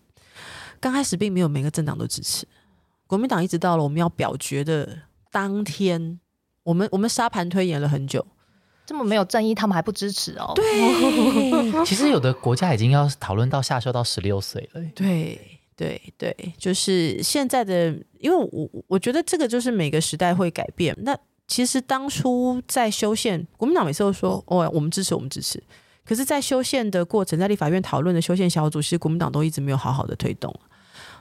[0.81, 2.47] 刚开始并没有每个政党都支持。
[3.07, 4.99] 国民党一直到了我们要表决的
[5.31, 6.19] 当天，
[6.65, 8.27] 我们我们沙盘推演了很久。
[8.91, 10.53] 这么没有正义，他们还不支持哦。
[10.57, 10.65] 对，
[11.87, 14.83] 其实有的国家已经要讨论到下修到十六岁了。
[14.97, 20.93] 对，对，对，就是现在的，因为我我觉得这个就是每个时代会改变。
[21.03, 21.17] 那
[21.47, 25.63] 其实当初在修宪，国民党每次都说哦，我们支持，我们支持。
[26.05, 30.53] 可是，在修宪的过程，在立法院讨论的修宪小组，其实国民党都一直没有好好的推动。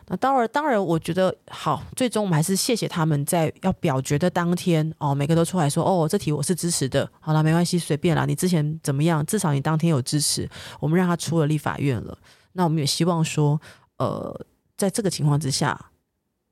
[0.10, 1.84] 那当然，当然，我觉得好。
[1.95, 7.10] 最终，我们还是谢谢他们在要表决的当天哦，每个都出来说哦，这题我是支持的。
[7.20, 8.26] 好了，没关系，随便啦。
[8.26, 9.24] 你之前怎么样？
[9.26, 10.49] 至少你当天有支持，
[10.80, 12.18] 我们让他出了立法院了。
[12.53, 13.62] 那我们也希望说，
[13.97, 14.45] 呃，
[14.76, 15.91] 在这个情况之下，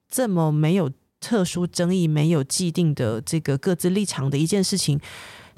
[0.08, 5.02] 这么没有特殊争议、没有既定的这个各自立场的一件事情。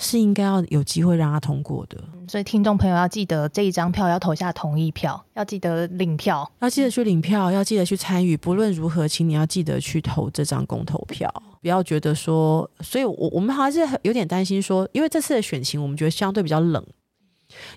[0.02, 8.38] 是应该要有机会让他通过的，所以听众朋友要记得这一张票要投下同意票，要记得领票，要记得去领票，要记得去参与。
[8.38, 11.30] 不论如何，请你要记得去投这张公投票，
[11.62, 16.82] 不要觉得说，所以我我们还是有点担心说，因为这次的选情我们觉得相对比较冷，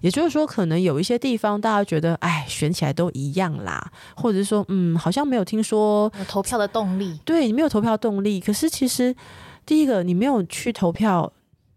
[0.00, 8.38] 也就是说，可能有一些地方大家觉得，哎，选起来都一样啦，或者是说，嗯，好像没有听说投票的动力，对你没有投票动力。
[8.38, 9.12] 可是其实
[9.66, 11.32] 第一个，你没有去投票。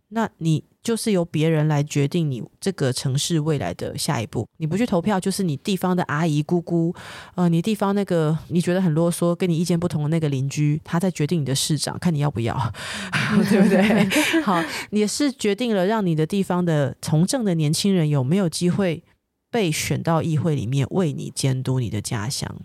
[0.10, 4.47] 那你就是由别人来决定你这个城市未来的下一步。
[4.58, 6.93] 你不去投票，就是你地方的阿姨姑姑，
[7.34, 12.56] 呃，你地方那个你觉得很啰嗦、跟你意见不同的那个邻居，他在决定你的市长，看你要不要，
[13.49, 14.08] 对不对？
[14.43, 19.03] 好，也是决定了让你的地方的从政的年轻人有没有机会
[19.49, 22.56] 被选到议会里面为你监督你的家乡。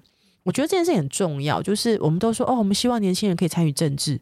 [0.43, 4.18] 我觉得这件事很重要，就是我们都说哦，我们希望年轻人可以参与政治。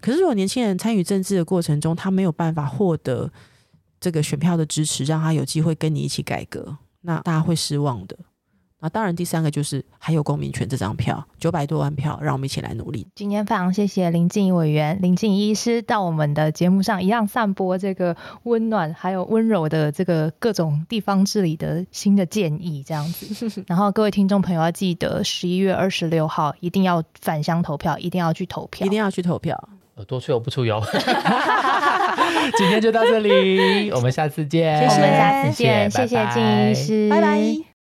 [0.00, 3.30] 可是如果年轻人参与政治的过程中，他没有办法获得
[4.00, 8.18] 这个选票的支持，让他有机会跟你一起改革，那大家会失望的。
[8.80, 13.08] 那当然，第三个就是还有公民权这张票，九百多万票，让我们一起来努力。
[13.16, 23.62] 今天非常谢谢林静怡委员、林静怡医师到我们的节目上，一样散播这个温暖还有温柔的这个各种地方治理的新的建议，这样子。
[23.66, 29.68] 然后各位听众朋友要记得，十一月二十六号一定要返乡投票，一定要去投票，一定要去投票。
[29.96, 30.80] 耳朵吹油不出油。
[32.56, 34.78] 今天就到这里，我们下次见。
[34.78, 37.67] 我们下次见，谢谢静医师，拜拜。